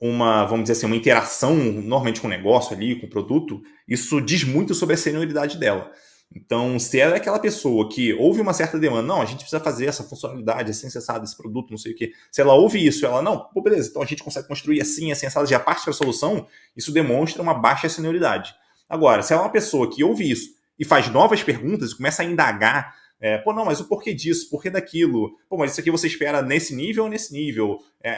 [0.00, 4.20] uma, vamos dizer assim, uma interação normalmente com o negócio ali, com o produto, isso
[4.20, 5.90] diz muito sobre a senioridade dela.
[6.32, 9.58] Então, se ela é aquela pessoa que ouve uma certa demanda, não, a gente precisa
[9.58, 12.12] fazer essa funcionalidade, assim, acessado esse produto, não sei o quê.
[12.30, 15.26] Se ela ouve isso, ela, não, pô, beleza, então a gente consegue construir assim, assim,
[15.26, 18.54] acessado, já parte para a solução, isso demonstra uma baixa senioridade.
[18.88, 22.22] Agora, se ela é uma pessoa que ouve isso e faz novas perguntas e começa
[22.22, 25.36] a indagar é, pô, não, mas o porquê disso, porquê daquilo?
[25.48, 27.78] Pô, mas isso aqui você espera nesse nível ou nesse nível?
[28.02, 28.14] É,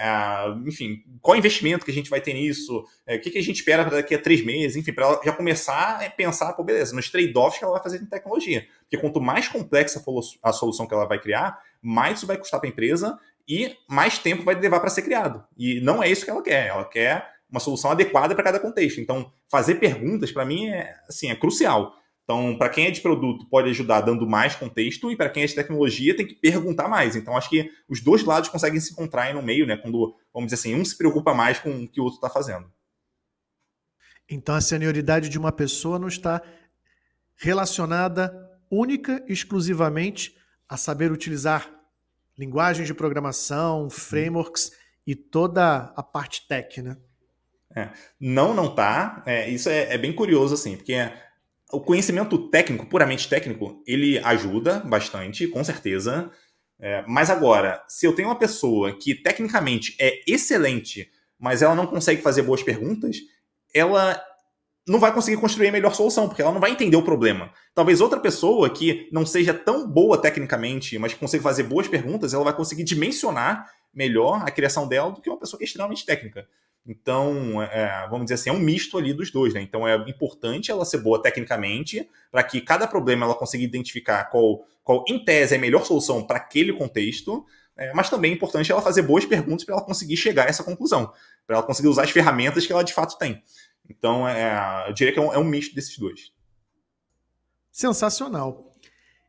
[0.67, 2.85] enfim, qual investimento que a gente vai ter nisso?
[3.07, 4.77] É, o que, que a gente espera daqui a três meses?
[4.77, 8.03] Enfim, para ela já começar a pensar, pô, beleza, nos trade-offs que ela vai fazer
[8.03, 8.67] em tecnologia.
[8.81, 12.59] Porque quanto mais complexa for a solução que ela vai criar, mais isso vai custar
[12.59, 13.19] para a empresa
[13.49, 15.45] e mais tempo vai levar para ser criado.
[15.57, 16.67] E não é isso que ela quer.
[16.67, 19.01] Ela quer uma solução adequada para cada contexto.
[19.01, 21.95] Então, fazer perguntas, para mim, é, assim, é crucial.
[22.29, 25.47] Então, para quem é de produto, pode ajudar dando mais contexto, e para quem é
[25.47, 27.17] de tecnologia, tem que perguntar mais.
[27.17, 29.79] Então, acho que os dois lados conseguem se encontrar aí no meio, né?
[29.79, 32.71] Quando, vamos dizer assim, um se preocupa mais com o que o outro está fazendo.
[34.29, 36.43] Então, a senioridade de uma pessoa não está
[37.35, 38.31] relacionada
[38.71, 40.37] única e exclusivamente
[40.69, 41.71] a saber utilizar
[42.37, 44.71] linguagens de programação, frameworks
[45.07, 46.99] e toda a parte tech, né?
[47.75, 47.89] É.
[48.21, 49.23] Não, não tá.
[49.25, 50.95] É, isso é, é, bem curioso, assim, porque
[51.73, 56.31] o conhecimento técnico, puramente técnico, ele ajuda bastante, com certeza.
[56.81, 61.87] É, mas agora, se eu tenho uma pessoa que tecnicamente é excelente, mas ela não
[61.87, 63.17] consegue fazer boas perguntas,
[63.75, 64.21] ela
[64.87, 67.53] não vai conseguir construir a melhor solução, porque ela não vai entender o problema.
[67.75, 72.33] Talvez outra pessoa que não seja tão boa tecnicamente, mas que consiga fazer boas perguntas,
[72.33, 76.07] ela vai conseguir dimensionar melhor a criação dela do que uma pessoa que é extremamente
[76.07, 76.49] técnica.
[76.91, 79.61] Então, é, vamos dizer assim, é um misto ali dos dois, né?
[79.61, 84.65] Então é importante ela ser boa tecnicamente, para que cada problema ela consiga identificar qual,
[84.83, 87.45] qual em tese, é a melhor solução para aquele contexto,
[87.77, 90.65] é, mas também é importante ela fazer boas perguntas para ela conseguir chegar a essa
[90.65, 91.13] conclusão,
[91.47, 93.43] para ela conseguir usar as ferramentas que ela de fato tem.
[93.87, 96.33] Então, é, eu diria que é um, é um misto desses dois.
[97.71, 98.73] Sensacional.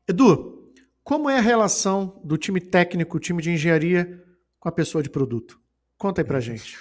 [0.07, 0.71] Edu,
[1.03, 4.23] como é a relação do time técnico, time de engenharia,
[4.61, 5.59] com a pessoa de produto?
[5.97, 6.77] Conta aí pra gente.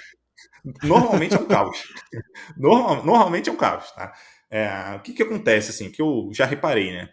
[0.83, 1.85] Normalmente é um caos.
[2.57, 4.13] Normal, normalmente é um caos, tá?
[4.51, 7.09] É, o que, que acontece, assim, que eu já reparei, né?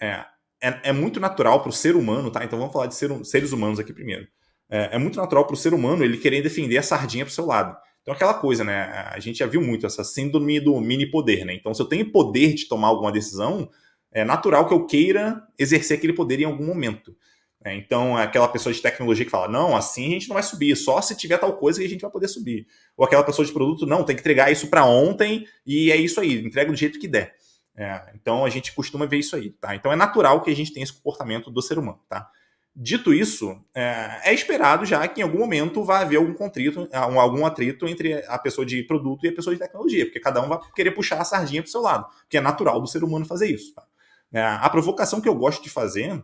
[0.00, 0.24] É,
[0.62, 2.44] é, é muito natural para o ser humano, tá?
[2.44, 4.26] Então vamos falar de ser, seres humanos aqui primeiro.
[4.68, 7.34] É, é muito natural para o ser humano ele querer defender a sardinha para o
[7.34, 7.76] seu lado.
[8.02, 8.82] Então, aquela coisa, né?
[9.10, 11.54] A gente já viu muito essa síndrome do mini poder, né?
[11.54, 13.70] Então, se eu tenho poder de tomar alguma decisão,
[14.12, 17.16] é natural que eu queira exercer aquele poder em algum momento.
[17.64, 17.76] Né?
[17.76, 21.00] Então, aquela pessoa de tecnologia que fala, não, assim a gente não vai subir, só
[21.00, 22.66] se tiver tal coisa que a gente vai poder subir.
[22.96, 26.20] Ou aquela pessoa de produto, não, tem que entregar isso para ontem e é isso
[26.20, 27.34] aí, entrega do jeito que der.
[27.76, 29.74] É, então, a gente costuma ver isso aí, tá?
[29.74, 32.28] Então, é natural que a gente tenha esse comportamento do ser humano, tá?
[32.76, 37.46] Dito isso, é, é, esperado já que em algum momento vai haver algum contrito, algum
[37.46, 40.58] atrito entre a pessoa de produto e a pessoa de tecnologia, porque cada um vai
[40.74, 43.48] querer puxar a sardinha para o seu lado, porque é natural do ser humano fazer
[43.48, 43.72] isso.
[43.74, 43.84] Tá?
[44.32, 46.20] É, a provocação que eu gosto de fazer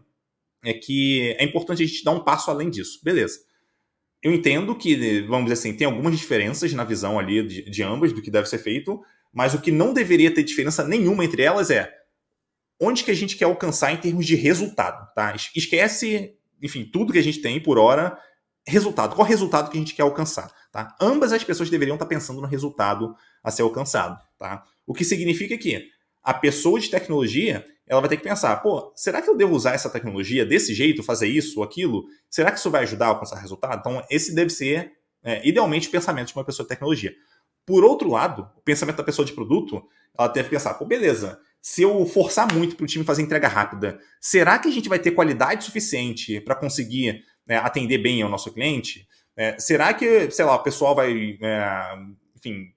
[0.65, 3.01] é que é importante a gente dar um passo além disso.
[3.03, 3.39] Beleza.
[4.23, 8.13] Eu entendo que, vamos dizer assim, tem algumas diferenças na visão ali de, de ambas
[8.13, 9.01] do que deve ser feito,
[9.33, 11.91] mas o que não deveria ter diferença nenhuma entre elas é
[12.79, 15.35] onde que a gente quer alcançar em termos de resultado, tá?
[15.55, 18.19] Esquece enfim, tudo que a gente tem por hora,
[18.67, 19.15] resultado.
[19.17, 20.53] Qual resultado que a gente quer alcançar?
[20.71, 20.95] Tá?
[21.01, 24.21] Ambas as pessoas deveriam estar pensando no resultado a ser alcançado.
[24.39, 24.65] Tá?
[24.87, 25.89] O que significa que
[26.23, 29.75] a pessoa de tecnologia ela vai ter que pensar, pô, será que eu devo usar
[29.75, 32.05] essa tecnologia desse jeito, fazer isso ou aquilo?
[32.31, 33.81] Será que isso vai ajudar a alcançar resultado?
[33.81, 34.93] Então, esse deve ser,
[35.25, 37.13] é, idealmente, o pensamento de uma pessoa de tecnologia.
[37.67, 39.83] Por outro lado, o pensamento da pessoa de produto,
[40.17, 43.99] ela deve pensar, pô, beleza, se eu forçar muito para o time fazer entrega rápida,
[44.21, 48.53] será que a gente vai ter qualidade suficiente para conseguir né, atender bem ao nosso
[48.53, 49.05] cliente?
[49.37, 51.99] É, será que, sei lá, o pessoal vai, é,
[52.37, 52.73] enfim,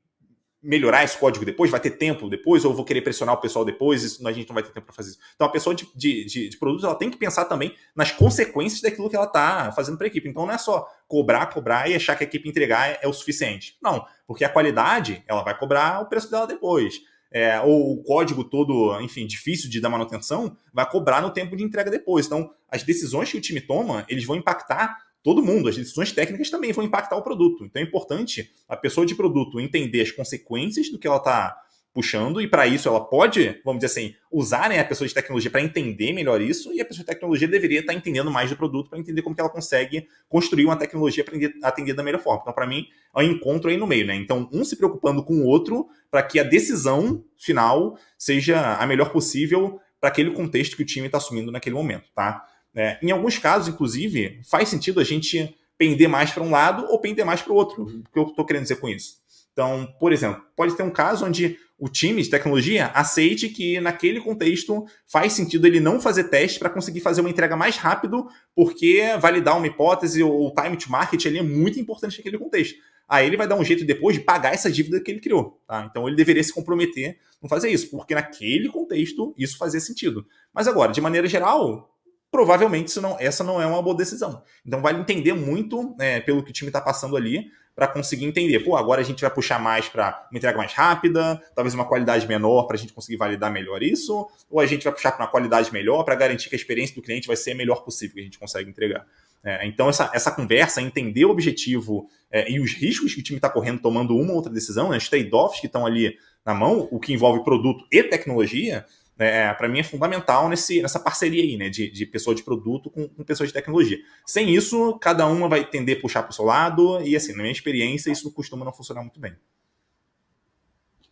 [0.64, 1.70] melhorar esse código depois?
[1.70, 2.64] Vai ter tempo depois?
[2.64, 4.04] Ou vou querer pressionar o pessoal depois?
[4.04, 5.20] Isso, a gente não vai ter tempo para fazer isso.
[5.36, 8.82] Então, a pessoa de, de, de, de produto ela tem que pensar também nas consequências
[8.82, 10.30] daquilo que ela está fazendo para a equipe.
[10.30, 13.14] Então, não é só cobrar, cobrar e achar que a equipe entregar é, é o
[13.14, 13.78] suficiente.
[13.82, 17.02] Não, porque a qualidade ela vai cobrar o preço dela depois
[17.34, 21.64] é, ou o código todo, enfim, difícil de dar manutenção, vai cobrar no tempo de
[21.64, 22.28] entrega depois.
[22.28, 25.70] Então, as decisões que o time toma, eles vão impactar todo mundo.
[25.70, 27.66] As decisões técnicas também vão impactar o produto.
[27.66, 31.58] Então, é importante a pessoa de produto entender as consequências do que ela está
[31.94, 35.52] puxando, e para isso ela pode, vamos dizer assim, usar né, a pessoa de tecnologia
[35.52, 38.56] para entender melhor isso, e a pessoa de tecnologia deveria estar tá entendendo mais do
[38.56, 42.42] produto para entender como que ela consegue construir uma tecnologia para atender da melhor forma.
[42.42, 44.16] Então, para mim, é um encontro aí no meio, né?
[44.16, 49.12] Então, um se preocupando com o outro para que a decisão final seja a melhor
[49.12, 52.44] possível para aquele contexto que o time está assumindo naquele momento, tá?
[52.76, 57.00] É, em alguns casos, inclusive, faz sentido a gente pender mais para um lado ou
[57.00, 57.84] pender mais para o outro.
[57.84, 59.22] O que eu estou querendo dizer com isso?
[59.52, 64.20] Então, por exemplo, pode ter um caso onde o time de tecnologia aceite que naquele
[64.20, 69.04] contexto faz sentido ele não fazer teste para conseguir fazer uma entrega mais rápido, porque
[69.20, 72.78] validar uma hipótese ou o time to market é muito importante naquele contexto.
[73.08, 75.62] Aí ele vai dar um jeito depois de pagar essa dívida que ele criou.
[75.68, 75.86] Tá?
[75.90, 80.26] Então ele deveria se comprometer não fazer isso, porque naquele contexto isso fazia sentido.
[80.54, 81.93] Mas agora, de maneira geral,
[82.34, 84.42] provavelmente isso não, essa não é uma boa decisão.
[84.66, 88.60] Então vale entender muito é, pelo que o time está passando ali para conseguir entender.
[88.62, 92.28] Pô, agora a gente vai puxar mais para uma entrega mais rápida, talvez uma qualidade
[92.28, 95.30] menor para a gente conseguir validar melhor isso, ou a gente vai puxar para uma
[95.30, 98.22] qualidade melhor para garantir que a experiência do cliente vai ser a melhor possível que
[98.22, 99.06] a gente consegue entregar.
[99.44, 103.38] É, então, essa, essa conversa, entender o objetivo é, e os riscos que o time
[103.38, 106.88] está correndo tomando uma ou outra decisão, né, os trade-offs que estão ali na mão,
[106.90, 108.86] o que envolve produto e tecnologia,
[109.18, 112.90] é, para mim é fundamental nesse, nessa parceria aí, né, de, de pessoa de produto
[112.90, 113.98] com, com pessoas de tecnologia.
[114.26, 117.44] Sem isso, cada uma vai tender a puxar para o seu lado, e assim, na
[117.44, 119.34] minha experiência, isso costuma não funcionar muito bem.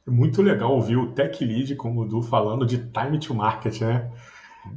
[0.07, 3.79] É muito legal ouvir o Tech Lead como o Du falando de time to market,
[3.81, 4.11] né?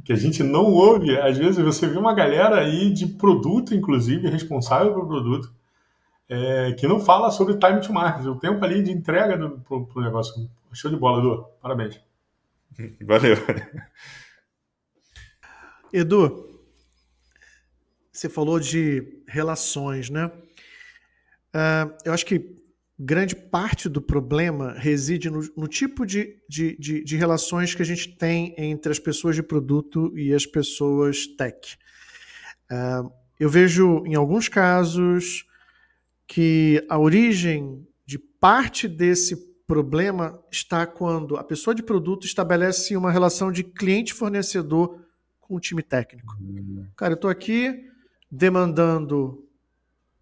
[0.03, 1.17] Que a gente não ouve.
[1.19, 5.51] Às vezes você vê uma galera aí de produto, inclusive, responsável pelo produto,
[6.29, 10.01] é, que não fala sobre time to market, o tempo ali de entrega pro, pro
[10.01, 10.47] negócio.
[10.73, 11.45] Show de bola, Du.
[11.61, 12.04] Parabéns.
[13.01, 13.35] Valeu.
[15.93, 16.61] Edu,
[18.11, 20.27] você falou de relações, né?
[21.55, 22.55] Uh, eu acho que
[22.97, 27.85] grande parte do problema reside no, no tipo de, de, de, de, relações que a
[27.85, 31.77] gente tem entre as pessoas de produto e as pessoas tech.
[32.71, 35.45] Uh, eu vejo em alguns casos
[36.27, 43.11] que a origem de parte desse problema está quando a pessoa de produto estabelece uma
[43.11, 44.99] relação de cliente-fornecedor
[45.39, 46.37] com o time técnico.
[46.39, 46.87] Uhum.
[46.95, 47.89] Cara, eu estou aqui
[48.31, 49.47] demandando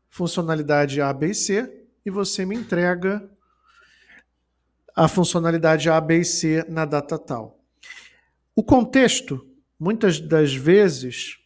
[0.10, 3.30] funcionalidade A, B e C e você me entrega
[4.96, 7.60] a funcionalidade A, B e C na data tal.
[8.56, 9.46] O contexto,
[9.80, 11.40] muitas das vezes,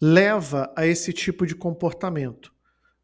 [0.00, 2.52] leva a esse tipo de comportamento.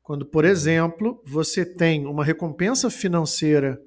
[0.02, 0.50] Quando, por uhum.
[0.50, 3.80] exemplo, você tem uma recompensa financeira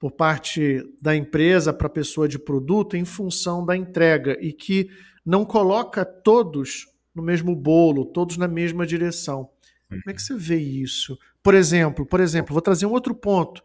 [0.00, 4.90] por parte da empresa para a pessoa de produto em função da entrega e que
[5.24, 9.50] não coloca todos no mesmo bolo, todos na mesma direção.
[9.86, 11.18] Como é que você vê isso?
[11.42, 13.62] Por exemplo, por exemplo, vou trazer um outro ponto.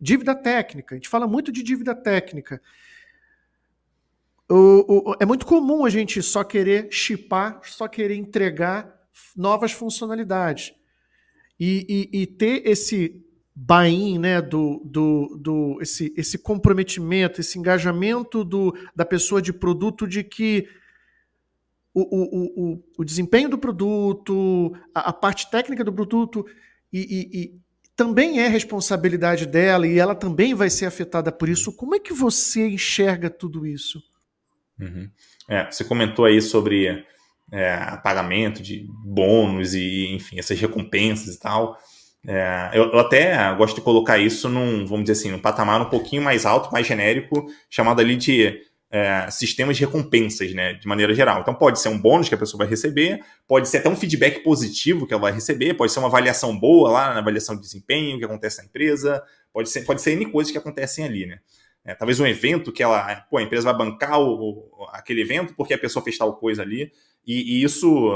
[0.00, 0.94] Dívida técnica.
[0.94, 2.60] A gente fala muito de dívida técnica.
[4.48, 8.92] O, o, é muito comum a gente só querer chipar, só querer entregar
[9.36, 10.74] novas funcionalidades.
[11.60, 13.24] E, e, e ter esse
[13.58, 20.06] buy-in, né, do, do, do, esse, esse comprometimento, esse engajamento do, da pessoa de produto
[20.06, 20.68] de que
[21.94, 26.44] o, o, o, o desempenho do produto, a, a, parte técnica do produto,
[26.92, 27.60] e, e, e,
[27.96, 31.72] também é responsabilidade dela e ela também vai ser afetada por isso.
[31.72, 34.02] Como é que você enxerga tudo isso?
[34.78, 35.08] Uhum.
[35.48, 37.06] É, você comentou aí sobre
[37.50, 41.78] é, pagamento de bônus e, enfim, essas recompensas e tal.
[42.26, 45.88] É, eu, eu, até gosto de colocar isso num, vamos dizer assim, num patamar um
[45.88, 48.60] pouquinho mais alto, mais genérico, chamado ali de
[48.90, 51.40] é, sistemas de recompensas, né, de maneira geral.
[51.40, 54.42] Então pode ser um bônus que a pessoa vai receber, pode ser até um feedback
[54.42, 58.18] positivo que ela vai receber, pode ser uma avaliação boa lá na avaliação de desempenho
[58.18, 59.22] que acontece na empresa,
[59.52, 61.38] pode ser, pode ser N coisas que acontecem ali, né.
[61.84, 65.72] É, talvez um evento que ela, pô, a empresa vai bancar o, aquele evento porque
[65.72, 66.90] a pessoa fez tal coisa ali,
[67.24, 68.10] e, e isso,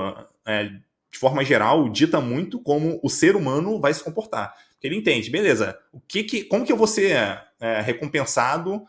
[0.45, 0.71] é,
[1.11, 4.55] de forma geral, dita muito como o ser humano vai se comportar.
[4.73, 7.17] Porque ele entende, beleza, o que que, como que eu vou ser
[7.61, 8.83] é, recompensado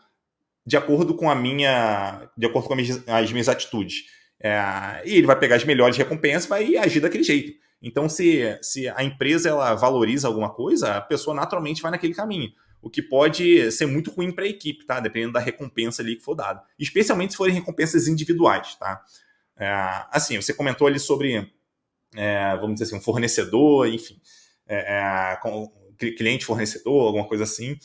[0.64, 4.04] de acordo com a minha, de acordo com as minhas atitudes.
[4.40, 7.52] É, e ele vai pegar as melhores recompensas vai agir daquele jeito.
[7.80, 12.52] Então, se, se a empresa ela valoriza alguma coisa, a pessoa naturalmente vai naquele caminho.
[12.80, 15.00] O que pode ser muito ruim para a equipe, tá?
[15.00, 16.62] Dependendo da recompensa ali que for dada.
[16.78, 19.02] Especialmente se forem recompensas individuais, tá?
[19.56, 19.66] É,
[20.10, 21.52] assim, você comentou ali sobre,
[22.14, 24.20] é, vamos dizer assim, um fornecedor, enfim,
[24.66, 27.78] é, é cliente fornecedor, alguma coisa assim.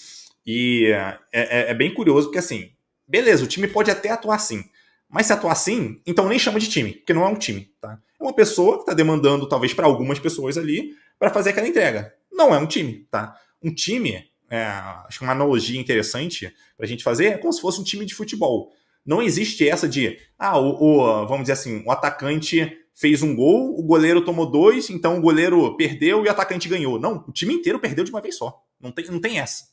[0.46, 2.72] E é, é, é, bem curioso, porque assim,
[3.08, 4.64] beleza, o time pode até atuar assim.
[5.10, 8.00] Mas se atuar assim, então nem chama de time, porque não é um time, tá?
[8.20, 12.14] É uma pessoa que está demandando, talvez, para algumas pessoas ali, para fazer aquela entrega.
[12.32, 13.36] Não é um time, tá?
[13.64, 14.64] Um time, é,
[15.06, 18.06] acho que uma analogia interessante para a gente fazer é como se fosse um time
[18.06, 18.72] de futebol.
[19.06, 23.78] Não existe essa de, ah, o, o, vamos dizer assim, o atacante fez um gol,
[23.78, 27.00] o goleiro tomou dois, então o goleiro perdeu e o atacante ganhou.
[27.00, 28.60] Não, o time inteiro perdeu de uma vez só.
[28.82, 29.66] Não tem, não tem essa.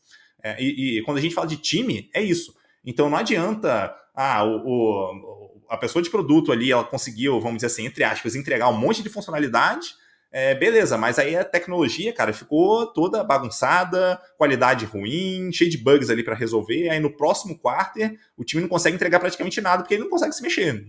[0.42, 2.54] É, e, e, quando a gente fala de time, é isso.
[2.84, 7.68] Então não adianta ah, o, o, a pessoa de produto ali, ela conseguiu, vamos dizer
[7.68, 9.94] assim, entre aspas, entregar um monte de funcionalidade.
[10.30, 16.10] É, beleza, mas aí a tecnologia, cara, ficou toda bagunçada, qualidade ruim, cheio de bugs
[16.10, 16.90] ali para resolver.
[16.90, 20.34] Aí no próximo quarter, o time não consegue entregar praticamente nada porque ele não consegue
[20.34, 20.84] se mexer.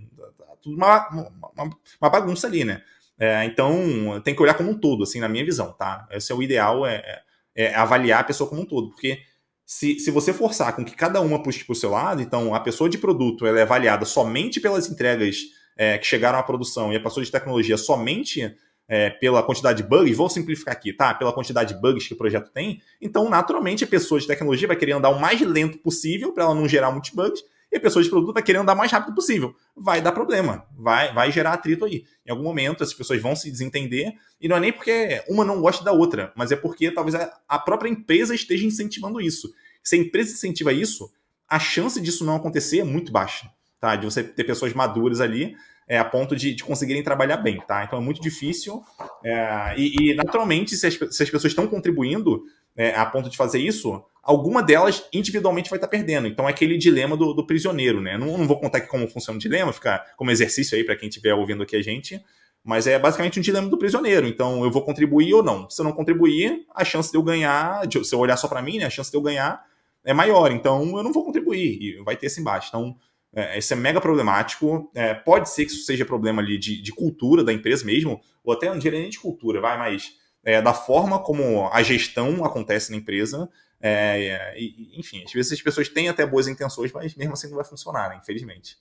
[0.65, 1.07] Tudo uma,
[1.55, 1.69] uma,
[2.01, 2.81] uma bagunça ali, né?
[3.19, 6.07] É, então tem que olhar como um todo, assim, na minha visão, tá?
[6.11, 7.21] Esse é o ideal, é,
[7.55, 9.19] é avaliar a pessoa como um todo, porque
[9.63, 12.59] se, se você forçar com que cada uma puxe para o seu lado, então a
[12.59, 15.37] pessoa de produto ela é avaliada somente pelas entregas
[15.77, 18.55] é, que chegaram à produção e a pessoa de tecnologia somente
[18.87, 21.13] é, pela quantidade de bugs, vou simplificar aqui, tá?
[21.13, 24.77] Pela quantidade de bugs que o projeto tem, então naturalmente a pessoa de tecnologia vai
[24.77, 27.43] querer andar o mais lento possível para ela não gerar muitos bugs
[27.75, 29.53] e a pessoa de produto vai querer andar o mais rápido possível.
[29.75, 32.05] Vai dar problema, vai, vai gerar atrito aí.
[32.25, 35.59] Em algum momento as pessoas vão se desentender e não é nem porque uma não
[35.59, 37.15] gosta da outra, mas é porque talvez
[37.47, 39.53] a própria empresa esteja incentivando isso.
[39.83, 41.11] Se a empresa incentiva isso,
[41.49, 43.97] a chance disso não acontecer é muito baixa, tá?
[43.97, 45.53] De você ter pessoas maduras ali
[45.85, 47.83] é, a ponto de, de conseguirem trabalhar bem, tá?
[47.83, 48.81] Então é muito difícil.
[49.23, 52.43] É, e, e, naturalmente, se as, se as pessoas estão contribuindo
[52.75, 56.27] é, a ponto de fazer isso, alguma delas individualmente vai estar perdendo.
[56.27, 58.17] Então é aquele dilema do, do prisioneiro, né?
[58.17, 61.07] Não, não, vou contar aqui como funciona o dilema, ficar como exercício aí para quem
[61.07, 62.21] estiver ouvindo aqui a gente.
[62.63, 64.27] Mas é basicamente um dilema do prisioneiro.
[64.27, 65.69] Então, eu vou contribuir ou não.
[65.69, 68.59] Se eu não contribuir, a chance de eu ganhar, de, se eu olhar só para
[68.59, 69.63] mim, né, a chance de eu ganhar
[70.03, 70.51] é maior.
[70.51, 71.77] Então, eu não vou contribuir.
[71.79, 72.69] E vai ter esse embate.
[72.69, 72.97] Então,
[73.35, 74.89] é, isso é mega problemático.
[74.95, 78.53] É, pode ser que isso seja problema ali de, de cultura da empresa mesmo, ou
[78.53, 80.13] até não diria nem de cultura, vai, mas
[80.45, 83.49] é, da forma como a gestão acontece na empresa.
[83.81, 87.55] É, e, enfim, às vezes as pessoas têm até boas intenções, mas mesmo assim não
[87.55, 88.77] vai funcionar, né, infelizmente.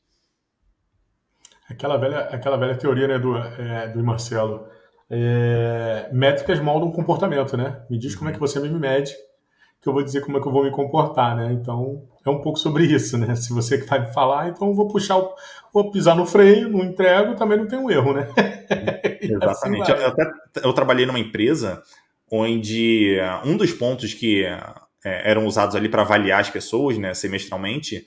[1.68, 4.68] Aquela velha, aquela velha teoria né, do, é, do Marcelo.
[5.10, 7.82] É, métricas moldam comportamento, né?
[7.88, 9.14] Me diz como é que você me mede,
[9.80, 11.52] que eu vou dizer como é que eu vou me comportar, né?
[11.52, 13.34] Então, é um pouco sobre isso, né?
[13.36, 15.34] Se você que vai me falar, então eu vou puxar, o,
[15.72, 18.28] vou pisar no freio, não entrego, também não tem um erro, né?
[19.20, 19.90] Exatamente.
[19.90, 20.30] Assim eu, até,
[20.62, 21.82] eu trabalhei numa empresa
[22.30, 28.06] onde um dos pontos que é, eram usados ali para avaliar as pessoas, né, semestralmente,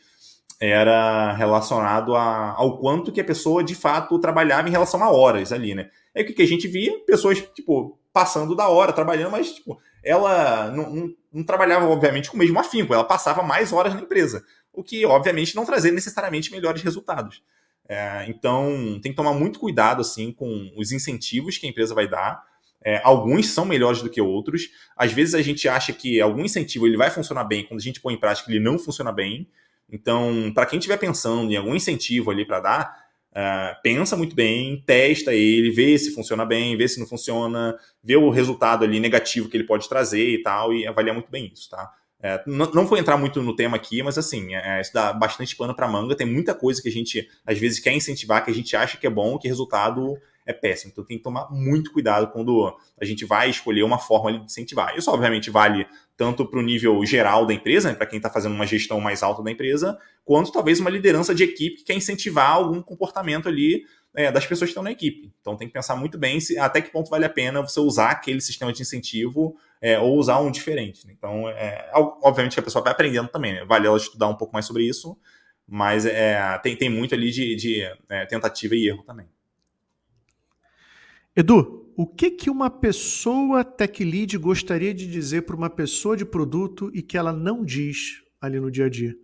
[0.59, 5.51] era relacionado a, ao quanto que a pessoa de fato trabalhava em relação a horas
[5.51, 5.89] ali, né?
[6.15, 9.79] É o que, que a gente via, pessoas, tipo, passando da hora, trabalhando, mas, tipo,
[10.03, 14.01] ela não, não, não trabalhava, obviamente, com o mesmo afinco, ela passava mais horas na
[14.01, 14.43] empresa,
[14.73, 17.43] o que, obviamente, não trazia necessariamente melhores resultados.
[17.87, 22.07] É, então, tem que tomar muito cuidado, assim, com os incentivos que a empresa vai
[22.07, 22.45] dar,
[22.85, 24.69] É, alguns são melhores do que outros.
[24.95, 27.99] Às vezes a gente acha que algum incentivo ele vai funcionar bem, quando a gente
[27.99, 29.47] põe em prática ele não funciona bem.
[29.91, 34.81] Então, para quem estiver pensando em algum incentivo ali para dar, uh, pensa muito bem,
[34.85, 39.49] testa ele, vê se funciona bem, vê se não funciona, vê o resultado ali negativo
[39.49, 41.91] que ele pode trazer e tal, e avalia muito bem isso, tá?
[42.21, 45.55] É, não, não, vou entrar muito no tema aqui, mas assim, é, isso dá bastante
[45.55, 46.15] pano para manga.
[46.15, 49.05] Tem muita coisa que a gente, às vezes, quer incentivar, que a gente acha que
[49.05, 50.91] é bom, que resultado é péssimo.
[50.91, 54.97] Então tem que tomar muito cuidado quando a gente vai escolher uma forma de incentivar.
[54.97, 58.55] Isso, obviamente, vale tanto para o nível geral da empresa, né, para quem está fazendo
[58.55, 62.51] uma gestão mais alta da empresa, quanto talvez uma liderança de equipe que quer incentivar
[62.51, 63.83] algum comportamento ali
[64.15, 65.31] é, das pessoas que estão na equipe.
[65.39, 68.09] Então tem que pensar muito bem se, até que ponto vale a pena você usar
[68.09, 71.05] aquele sistema de incentivo é, ou usar um diferente.
[71.05, 71.13] Né?
[71.17, 73.65] Então, é, obviamente que a pessoa vai aprendendo também, né?
[73.65, 75.17] vale ela estudar um pouco mais sobre isso,
[75.67, 79.27] mas é, tem, tem muito ali de, de é, tentativa e erro também.
[81.35, 86.25] Edu, o que, que uma pessoa tech lead gostaria de dizer para uma pessoa de
[86.25, 89.15] produto e que ela não diz ali no dia a dia?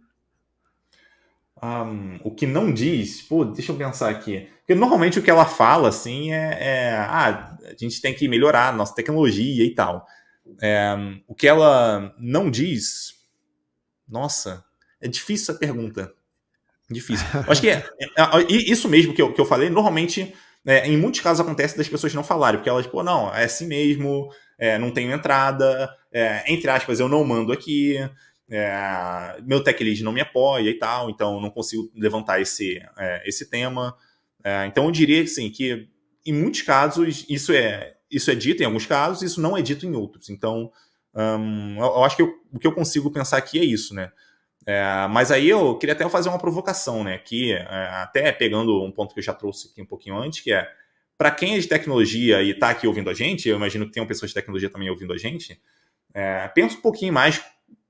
[1.63, 4.49] Um, o que não diz, pô, deixa eu pensar aqui.
[4.59, 8.69] Porque normalmente o que ela fala, assim, é, é ah, a gente tem que melhorar
[8.69, 10.05] a nossa tecnologia e tal.
[10.61, 10.95] É,
[11.27, 13.15] o que ela não diz,
[14.07, 14.63] nossa,
[15.01, 16.13] é difícil essa pergunta.
[16.89, 17.25] Difícil.
[17.47, 20.33] Acho que é, é, é, isso mesmo que eu, que eu falei, normalmente
[20.65, 23.67] é, em muitos casos acontece das pessoas não falarem, porque elas, pô, não, é assim
[23.67, 27.97] mesmo, é, não tenho entrada, é, entre aspas, eu não mando aqui,
[28.49, 33.27] é, meu tech lead não me apoia e tal, então não consigo levantar esse, é,
[33.27, 33.95] esse tema.
[34.43, 35.87] É, então eu diria assim, que
[36.25, 39.85] em muitos casos isso é, isso é dito, em alguns casos, isso não é dito
[39.85, 40.29] em outros.
[40.29, 40.71] Então,
[41.77, 44.11] eu, acho que eu, o que eu consigo pensar aqui é isso, né?
[44.65, 47.17] É, mas aí eu queria até fazer uma provocação, né?
[47.17, 47.65] Que é,
[48.01, 50.67] até pegando um ponto que eu já trouxe aqui um pouquinho antes, que é
[51.17, 54.05] para quem é de tecnologia e está aqui ouvindo a gente, eu imagino que tem
[54.05, 55.59] pessoas de tecnologia também ouvindo a gente,
[56.13, 57.41] é, pensa um pouquinho mais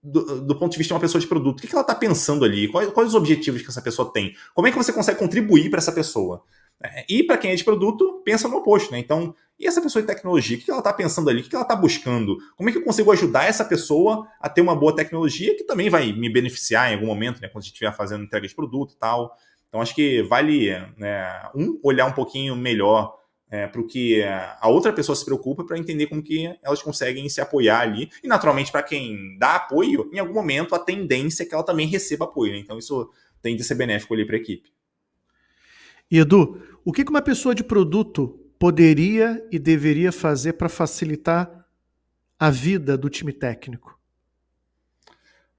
[0.01, 1.59] do, do, ponto de vista de uma pessoa de produto.
[1.59, 2.67] O que, que ela está pensando ali?
[2.67, 4.35] Quais, quais os objetivos que essa pessoa tem?
[4.53, 6.43] Como é que você consegue contribuir para essa pessoa?
[6.81, 8.99] É, e para quem é de produto, pensa no oposto, né?
[8.99, 10.57] Então, e essa pessoa de tecnologia?
[10.57, 11.41] O que ela está pensando ali?
[11.41, 12.37] O que ela está buscando?
[12.55, 15.89] Como é que eu consigo ajudar essa pessoa a ter uma boa tecnologia que também
[15.89, 17.47] vai me beneficiar em algum momento, né?
[17.47, 19.35] Quando a gente estiver fazendo entrega de produto e tal.
[19.69, 23.17] Então, acho que vale né, um olhar um pouquinho melhor
[23.49, 27.29] é, para o que a outra pessoa se preocupa para entender como que elas conseguem
[27.29, 28.09] se apoiar ali.
[28.23, 31.87] E, naturalmente, para quem dá apoio, em algum momento a tendência é que ela também
[31.87, 32.51] receba apoio.
[32.51, 32.59] Né?
[32.59, 33.09] Então, isso
[33.41, 34.72] tem de ser benéfico ali para a equipe.
[36.13, 41.65] E, Edu, o que uma pessoa de produto poderia e deveria fazer para facilitar
[42.37, 43.99] a vida do time técnico?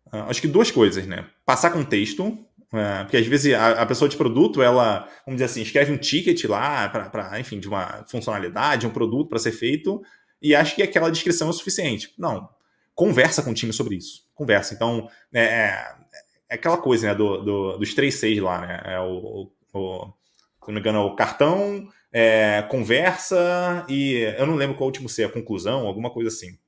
[0.07, 1.27] Uh, acho que duas coisas, né?
[1.45, 2.39] Passar contexto,
[2.73, 6.45] é, porque às vezes a, pessoa de produto, ela, vamos dizer assim, escreve um ticket
[6.45, 10.05] lá para, enfim, de uma funcionalidade, um produto para ser feito,
[10.41, 12.15] e acha que aquela descrição é suficiente.
[12.17, 12.49] Não.
[12.95, 14.23] Conversa com o time sobre isso.
[14.37, 14.73] Conversa.
[14.73, 15.95] Então, é, é,
[16.49, 18.83] é aquela coisa, né, do, do, dos três seis lá, né?
[18.85, 20.15] É o, o,
[20.65, 24.91] se não me engano, é o cartão, é, conversa e eu não lembro qual o
[24.91, 26.59] último C, a conclusão, alguma coisa assim.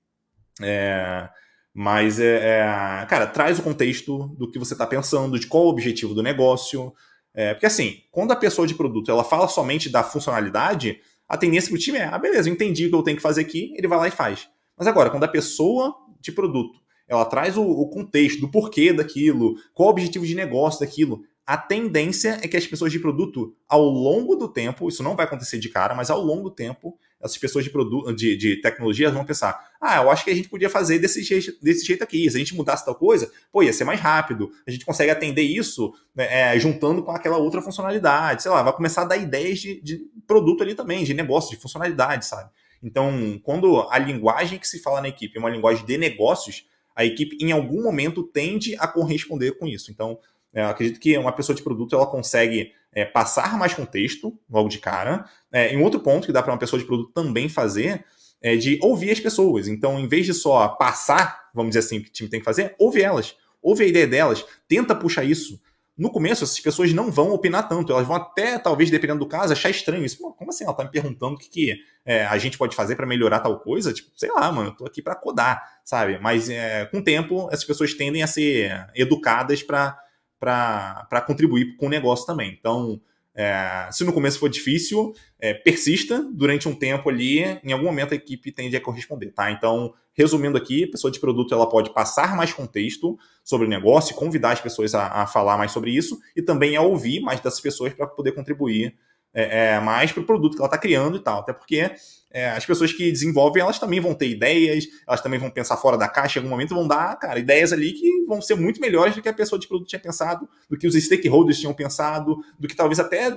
[0.63, 1.29] É,
[1.73, 5.69] mas, é, é, cara, traz o contexto do que você está pensando, de qual o
[5.69, 6.93] objetivo do negócio.
[7.35, 11.69] É, porque, assim, quando a pessoa de produto ela fala somente da funcionalidade, a tendência
[11.69, 13.75] para o time é: ah, beleza, eu entendi o que eu tenho que fazer aqui,
[13.77, 14.49] ele vai lá e faz.
[14.77, 19.55] Mas agora, quando a pessoa de produto ela traz o, o contexto do porquê daquilo,
[19.73, 23.85] qual o objetivo de negócio daquilo, a tendência é que as pessoas de produto, ao
[23.85, 27.39] longo do tempo, isso não vai acontecer de cara, mas ao longo do tempo, essas
[27.39, 30.69] pessoas de, produto, de, de tecnologia vão pensar: ah, eu acho que a gente podia
[30.69, 32.29] fazer desse jeito, desse jeito aqui.
[32.29, 34.51] Se a gente mudasse tal coisa, pô, ia ser mais rápido.
[34.67, 38.43] A gente consegue atender isso né, é, juntando com aquela outra funcionalidade.
[38.43, 41.63] Sei lá, vai começar a dar ideias de, de produto ali também, de negócio, de
[41.63, 42.51] funcionalidade, sabe?
[42.83, 47.05] Então, quando a linguagem que se fala na equipe é uma linguagem de negócios, a
[47.05, 49.93] equipe em algum momento tende a corresponder com isso.
[49.93, 50.19] Então,
[50.53, 54.79] é, acredito que uma pessoa de produto ela consegue é, passar mais contexto logo de
[54.79, 55.27] cara.
[55.53, 58.05] É, e um outro ponto que dá para uma pessoa de produto também fazer
[58.41, 59.69] é de ouvir as pessoas.
[59.69, 62.45] Então, em vez de só passar, vamos dizer assim, o que o time tem que
[62.45, 63.37] fazer, ouve elas.
[63.63, 65.61] Ouve a ideia delas, tenta puxar isso.
[65.97, 69.53] No começo, essas pessoas não vão opinar tanto, elas vão até, talvez, dependendo do caso,
[69.53, 70.19] achar estranho isso.
[70.19, 70.65] Como assim?
[70.65, 73.59] Ela tá me perguntando o que, que é, a gente pode fazer para melhorar tal
[73.59, 73.93] coisa?
[73.93, 76.19] Tipo, sei lá, mano, eu tô aqui para codar, sabe?
[76.21, 79.99] Mas é, com o tempo, essas pessoas tendem a ser educadas para
[80.39, 82.57] para contribuir com o negócio também.
[82.59, 83.01] Então,
[83.35, 88.13] é, se no começo for difícil, é, persista durante um tempo ali, em algum momento
[88.13, 89.51] a equipe tende a corresponder, tá?
[89.51, 94.17] Então, resumindo aqui, a pessoa de produto ela pode passar mais contexto sobre o negócio,
[94.17, 97.61] convidar as pessoas a, a falar mais sobre isso e também a ouvir mais dessas
[97.61, 98.97] pessoas para poder contribuir
[99.35, 101.41] é, é mais para o produto que ela está criando e tal.
[101.41, 101.93] Até porque
[102.37, 105.97] é, as pessoas que desenvolvem, elas também vão ter ideias, elas também vão pensar fora
[105.97, 109.15] da caixa em algum momento, vão dar, cara, ideias ali que vão ser muito melhores
[109.15, 112.69] do que a pessoa de produto tinha pensado, do que os stakeholders tinham pensado, do
[112.69, 113.35] que talvez até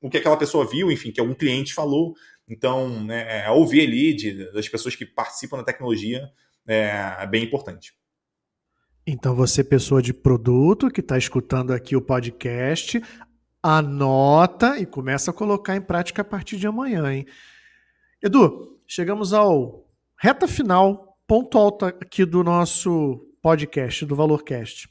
[0.00, 2.14] o que aquela pessoa viu, enfim, que algum cliente falou.
[2.48, 6.30] Então, né, é, ouvir ali de, das pessoas que participam da tecnologia
[6.66, 7.92] é, é bem importante.
[9.06, 13.02] Então, você, pessoa de produto que está escutando aqui o podcast,
[13.62, 17.26] anota e começa a colocar em prática a partir de amanhã, hein?
[18.20, 24.88] Edu, chegamos ao reta final, ponto alto aqui do nosso podcast, do Valorcast.
[24.88, 24.90] O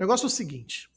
[0.00, 0.88] negócio é o seguinte: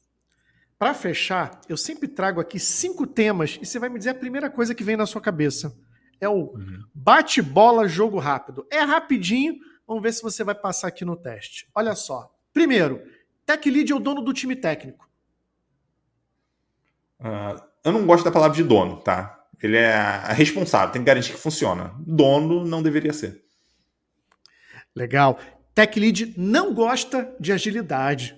[0.78, 4.50] para fechar, eu sempre trago aqui cinco temas e você vai me dizer a primeira
[4.50, 5.78] coisa que vem na sua cabeça.
[6.22, 6.84] É o uhum.
[6.94, 8.66] bate-bola jogo rápido.
[8.72, 9.56] É rapidinho,
[9.86, 11.70] vamos ver se você vai passar aqui no teste.
[11.76, 12.34] Olha só.
[12.54, 13.04] Primeiro,
[13.46, 15.10] Tech Lead é o dono do time técnico.
[17.20, 19.39] Uh, eu não gosto da palavra de dono, tá?
[19.62, 21.94] Ele é responsável, tem que garantir que funciona.
[22.00, 23.42] Dono não deveria ser.
[24.96, 25.40] Legal.
[25.76, 28.36] Tech Lead não gosta de agilidade.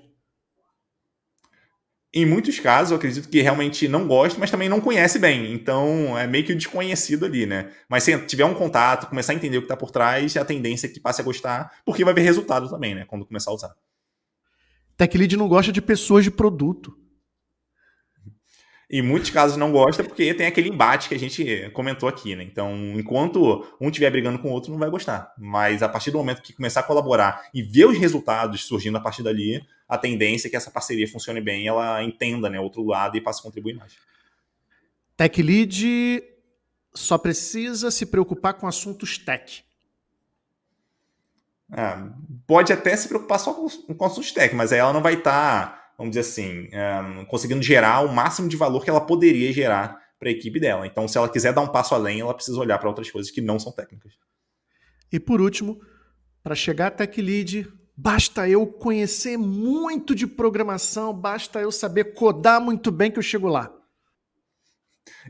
[2.13, 5.53] Em muitos casos, eu acredito que realmente não gosta, mas também não conhece bem.
[5.53, 7.71] Então, é meio que o desconhecido ali, né?
[7.87, 10.87] Mas se tiver um contato, começar a entender o que está por trás, a tendência
[10.87, 13.05] é que passe a gostar, porque vai ver resultado também, né?
[13.05, 13.73] Quando começar a usar.
[14.97, 17.00] Tech Lead não gosta de pessoas de produto.
[18.93, 22.43] Em muitos casos não gosta porque tem aquele embate que a gente comentou aqui, né?
[22.43, 25.33] Então, enquanto um estiver brigando com o outro, não vai gostar.
[25.37, 28.99] Mas a partir do momento que começar a colaborar e ver os resultados surgindo a
[28.99, 33.15] partir dali, a tendência é que essa parceria funcione bem, ela entenda, né, outro lado
[33.15, 33.93] e passe a contribuir mais.
[35.15, 36.21] Tech Lead
[36.93, 39.63] só precisa se preocupar com assuntos tech.
[41.71, 41.97] É,
[42.45, 45.77] pode até se preocupar só com, com assuntos tech, mas aí ela não vai estar
[45.77, 46.67] tá vamos dizer assim,
[47.19, 50.87] um, conseguindo gerar o máximo de valor que ela poderia gerar para a equipe dela.
[50.87, 53.39] Então, se ela quiser dar um passo além, ela precisa olhar para outras coisas que
[53.39, 54.13] não são técnicas.
[55.11, 55.79] E por último,
[56.43, 62.59] para chegar a Tech Lead, basta eu conhecer muito de programação, basta eu saber codar
[62.59, 63.71] muito bem que eu chego lá.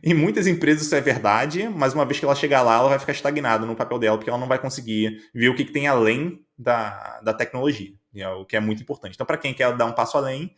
[0.01, 2.99] Em muitas empresas isso é verdade, mas uma vez que ela chegar lá, ela vai
[2.99, 5.88] ficar estagnada no papel dela, porque ela não vai conseguir ver o que, que tem
[5.88, 9.14] além da, da tecnologia, é o que é muito importante.
[9.16, 10.53] Então, para quem quer dar um passo além,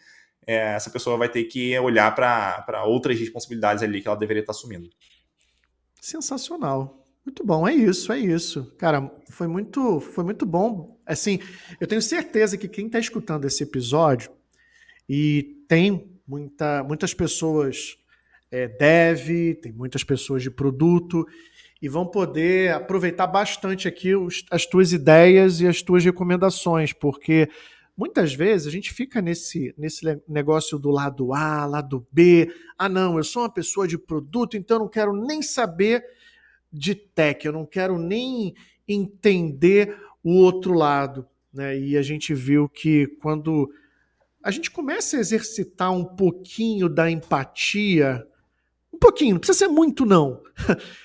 [0.48, 4.52] é, essa pessoa vai ter que olhar para outras responsabilidades ali que ela deveria estar
[4.52, 4.90] assumindo.
[6.02, 7.06] Sensacional.
[7.26, 8.74] Muito bom, é isso, é isso.
[8.78, 11.00] Cara, foi muito, foi muito bom.
[11.06, 11.40] Assim,
[11.80, 14.30] eu tenho certeza que quem está escutando esse episódio
[15.08, 17.98] e tem muita, muitas pessoas
[18.52, 21.26] é, dev, tem muitas pessoas de produto
[21.84, 27.50] e vão poder aproveitar bastante aqui os, as tuas ideias e as tuas recomendações, porque
[27.98, 32.50] muitas vezes a gente fica nesse, nesse negócio do lado A, lado B.
[32.78, 36.06] Ah, não, eu sou uma pessoa de produto, então não quero nem saber
[36.72, 38.56] de tech, eu não quero nem
[38.88, 41.28] entender o outro lado.
[41.54, 41.78] Né?
[41.78, 43.70] E a gente viu que quando
[44.42, 48.26] a gente começa a exercitar um pouquinho da empatia
[48.94, 50.42] um pouquinho, não precisa ser muito, não.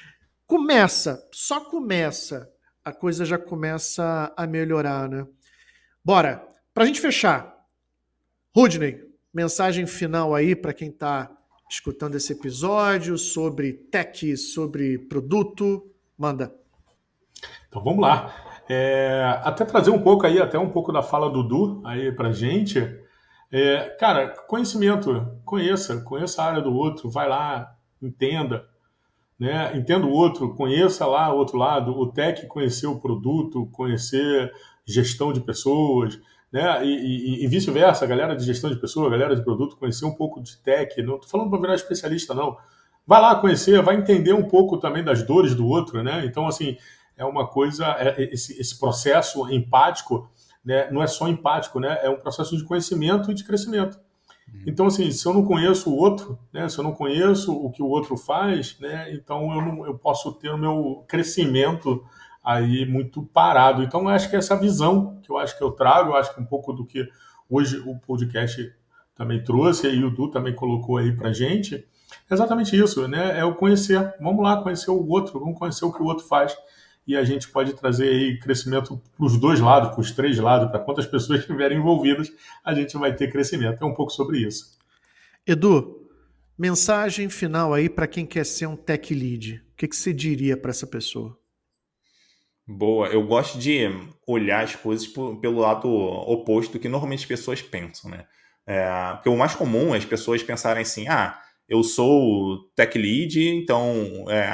[0.48, 2.50] começa, só começa,
[2.82, 5.26] a coisa já começa a melhorar, né?
[6.02, 6.42] Bora,
[6.72, 7.54] para a gente fechar.
[8.56, 8.98] Rudney,
[9.32, 11.30] mensagem final aí para quem está
[11.70, 15.86] escutando esse episódio sobre tech, sobre produto.
[16.16, 16.52] Manda.
[17.68, 18.34] Então vamos lá.
[18.70, 22.32] É, até trazer um pouco aí, até um pouco da fala do Du aí para
[22.32, 22.80] gente.
[23.52, 28.66] É, cara, conhecimento, conheça, conheça a área do outro, vai lá, entenda,
[29.38, 29.76] né?
[29.76, 34.52] entenda o outro, conheça lá o outro lado, o tech conhecer o produto, conhecer
[34.84, 36.18] gestão de pessoas,
[36.50, 36.84] né?
[36.84, 40.06] E, e, e vice-versa, a galera de gestão de pessoas, a galera de produto, conhecer
[40.06, 41.00] um pouco de tech.
[41.02, 42.56] Não estou falando para virar especialista, não.
[43.06, 46.24] Vai lá conhecer, vai entender um pouco também das dores do outro, né?
[46.24, 46.76] Então, assim,
[47.16, 50.30] é uma coisa, é, esse, esse processo empático,
[50.64, 50.90] né?
[50.90, 51.98] Não é só empático, né?
[52.02, 53.98] É um processo de conhecimento e de crescimento.
[54.52, 54.62] Uhum.
[54.66, 57.82] Então, assim, se eu não conheço o outro, né, se eu não conheço o que
[57.82, 62.04] o outro faz, né, então eu, não, eu posso ter o meu crescimento
[62.42, 63.82] aí muito parado.
[63.82, 66.40] Então, eu acho que essa visão que eu acho que eu trago, eu acho que
[66.40, 67.06] um pouco do que
[67.48, 68.72] hoje o podcast
[69.14, 71.84] também trouxe, e o Du também colocou aí pra gente,
[72.30, 73.38] é exatamente isso, né?
[73.38, 74.14] É o conhecer.
[74.20, 76.56] Vamos lá conhecer o outro, vamos conhecer o que o outro faz
[77.08, 80.70] e a gente pode trazer aí crescimento para os dois lados, para os três lados,
[80.70, 82.30] para quantas pessoas estiverem envolvidas,
[82.62, 83.82] a gente vai ter crescimento.
[83.82, 84.78] É um pouco sobre isso.
[85.46, 86.06] Edu,
[86.58, 89.64] mensagem final aí para quem quer ser um tech lead.
[89.72, 91.38] O que, que você diria para essa pessoa?
[92.66, 93.88] Boa, eu gosto de
[94.26, 98.26] olhar as coisas pelo lado oposto do que normalmente as pessoas pensam, né?
[98.66, 103.40] É, porque o mais comum é as pessoas pensarem assim, ah, eu sou tech lead,
[103.40, 104.46] então é,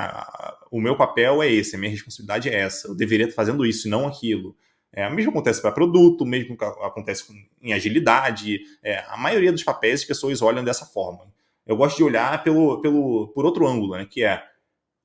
[0.75, 2.89] o meu papel é esse, a minha responsabilidade é essa.
[2.89, 4.57] Eu deveria estar fazendo isso e não aquilo.
[4.93, 7.33] É, o mesmo acontece para produto, o mesmo acontece com,
[7.63, 8.59] em agilidade.
[8.83, 11.33] É, a maioria dos papéis as pessoas olham dessa forma.
[11.65, 14.43] Eu gosto de olhar pelo, pelo, por outro ângulo, né, que é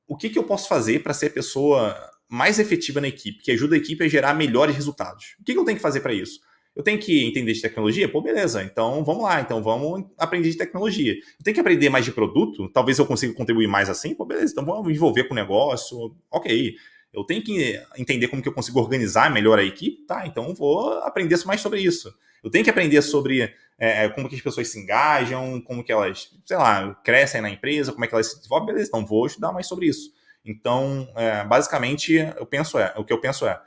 [0.08, 1.96] o que, que eu posso fazer para ser a pessoa
[2.28, 5.36] mais efetiva na equipe, que ajuda a equipe a gerar melhores resultados.
[5.40, 6.40] O que, que eu tenho que fazer para isso?
[6.76, 8.08] Eu tenho que entender de tecnologia?
[8.08, 8.64] Pô, beleza.
[8.64, 9.42] Então vamos lá.
[9.42, 11.14] Então vamos aprender de tecnologia.
[11.14, 12.70] Eu tenho que aprender mais de produto?
[12.70, 14.16] Talvez eu consiga contribuir mais assim?
[14.16, 14.52] Pô, beleza.
[14.52, 16.16] Então vamos me envolver com o negócio.
[16.32, 16.76] Ok.
[17.12, 20.06] Eu tenho que entender como que eu consigo organizar melhor a equipe?
[20.06, 22.14] Tá, então vou aprender mais sobre isso.
[22.44, 25.92] Eu tenho que aprender sobre é, é, como que as pessoas se engajam, como que
[25.92, 28.68] elas, sei lá, crescem na empresa, como é que elas se desenvolvem.
[28.68, 30.14] Beleza, então vou estudar mais sobre isso.
[30.46, 33.60] Então, é, basicamente, eu penso é, o que eu penso é,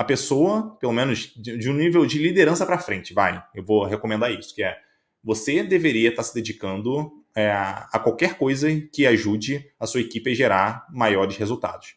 [0.00, 4.32] a pessoa, pelo menos de, um nível de liderança para frente, vai, eu vou recomendar
[4.32, 4.78] isso, que é
[5.22, 10.30] você deveria estar tá se dedicando é, a qualquer coisa que ajude a sua equipe
[10.30, 11.96] a gerar maiores resultados.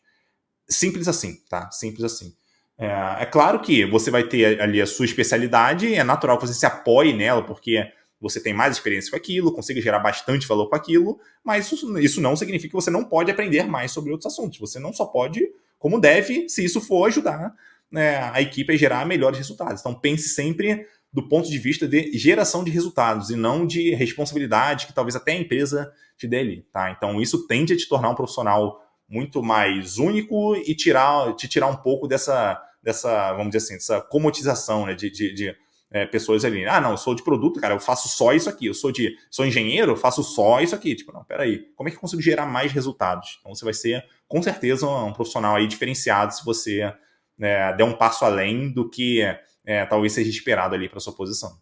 [0.67, 1.71] Simples assim, tá?
[1.71, 2.35] Simples assim.
[2.77, 6.53] É, é, claro que você vai ter ali a sua especialidade, é natural que você
[6.53, 7.89] se apoie nela, porque
[8.19, 12.19] você tem mais experiência com aquilo, consiga gerar bastante valor com aquilo, mas isso, isso
[12.19, 14.59] não significa que você não pode aprender mais sobre outros assuntos.
[14.59, 15.49] Você não só pode,
[15.79, 17.55] como deve, se isso for ajudar
[17.93, 19.79] né, a equipe a gerar melhores resultados.
[19.79, 24.87] Então pense sempre do ponto de vista de geração de resultados e não de responsabilidade
[24.87, 26.89] que talvez até a empresa te dê ali, tá?
[26.89, 31.67] Então isso tende a te tornar um profissional muito mais único e tirar, te tirar
[31.67, 35.55] um pouco dessa, dessa vamos dizer assim, dessa comotização né, de, de, de
[35.91, 36.65] é, pessoas ali.
[36.65, 38.65] Ah, não, eu sou de produto, cara, eu faço só isso aqui.
[38.65, 40.95] Eu sou de sou engenheiro, eu faço só isso aqui.
[40.95, 43.37] Tipo, não, peraí, como é que eu consigo gerar mais resultados?
[43.39, 46.91] Então você vai ser, com certeza, um profissional aí diferenciado se você
[47.39, 49.21] é, um passo além do que
[49.65, 51.57] é, talvez seja esperado ali para sua posição.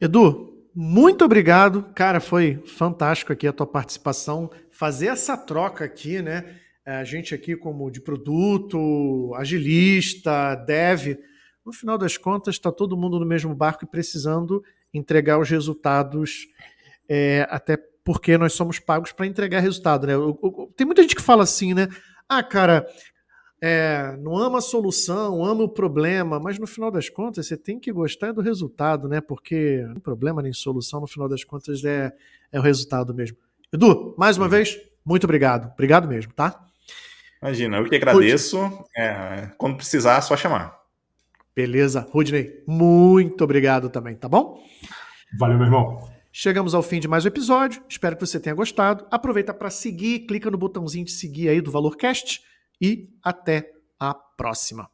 [0.00, 1.84] Edu, muito obrigado.
[1.94, 4.50] Cara, foi fantástico aqui a tua participação.
[4.70, 6.58] Fazer essa troca aqui, né?
[6.84, 11.16] É, a gente aqui como de produto, agilista, dev,
[11.64, 14.62] no final das contas está todo mundo no mesmo barco e precisando
[14.92, 16.46] entregar os resultados,
[17.08, 20.12] é, até porque nós somos pagos para entregar resultado, né?
[20.76, 21.88] Tem muita gente que fala assim, né?
[22.28, 22.86] Ah, cara,
[23.60, 27.78] é, não ama a solução, ama o problema, mas no final das contas você tem
[27.78, 29.20] que gostar do resultado, né?
[29.20, 32.12] Porque não problema nem solução, no final das contas é,
[32.52, 33.36] é o resultado mesmo.
[33.72, 35.72] Edu, mais uma vez, muito obrigado.
[35.72, 36.66] Obrigado mesmo, tá?
[37.42, 38.58] Imagina, eu que agradeço.
[38.96, 40.78] É, quando precisar, é só chamar.
[41.54, 42.06] Beleza.
[42.10, 44.62] Rudney, muito obrigado também, tá bom?
[45.38, 46.08] Valeu, meu irmão.
[46.32, 47.82] Chegamos ao fim de mais um episódio.
[47.88, 49.06] Espero que você tenha gostado.
[49.10, 52.42] Aproveita para seguir, clica no botãozinho de seguir aí do ValorCast
[52.80, 54.90] e até a próxima.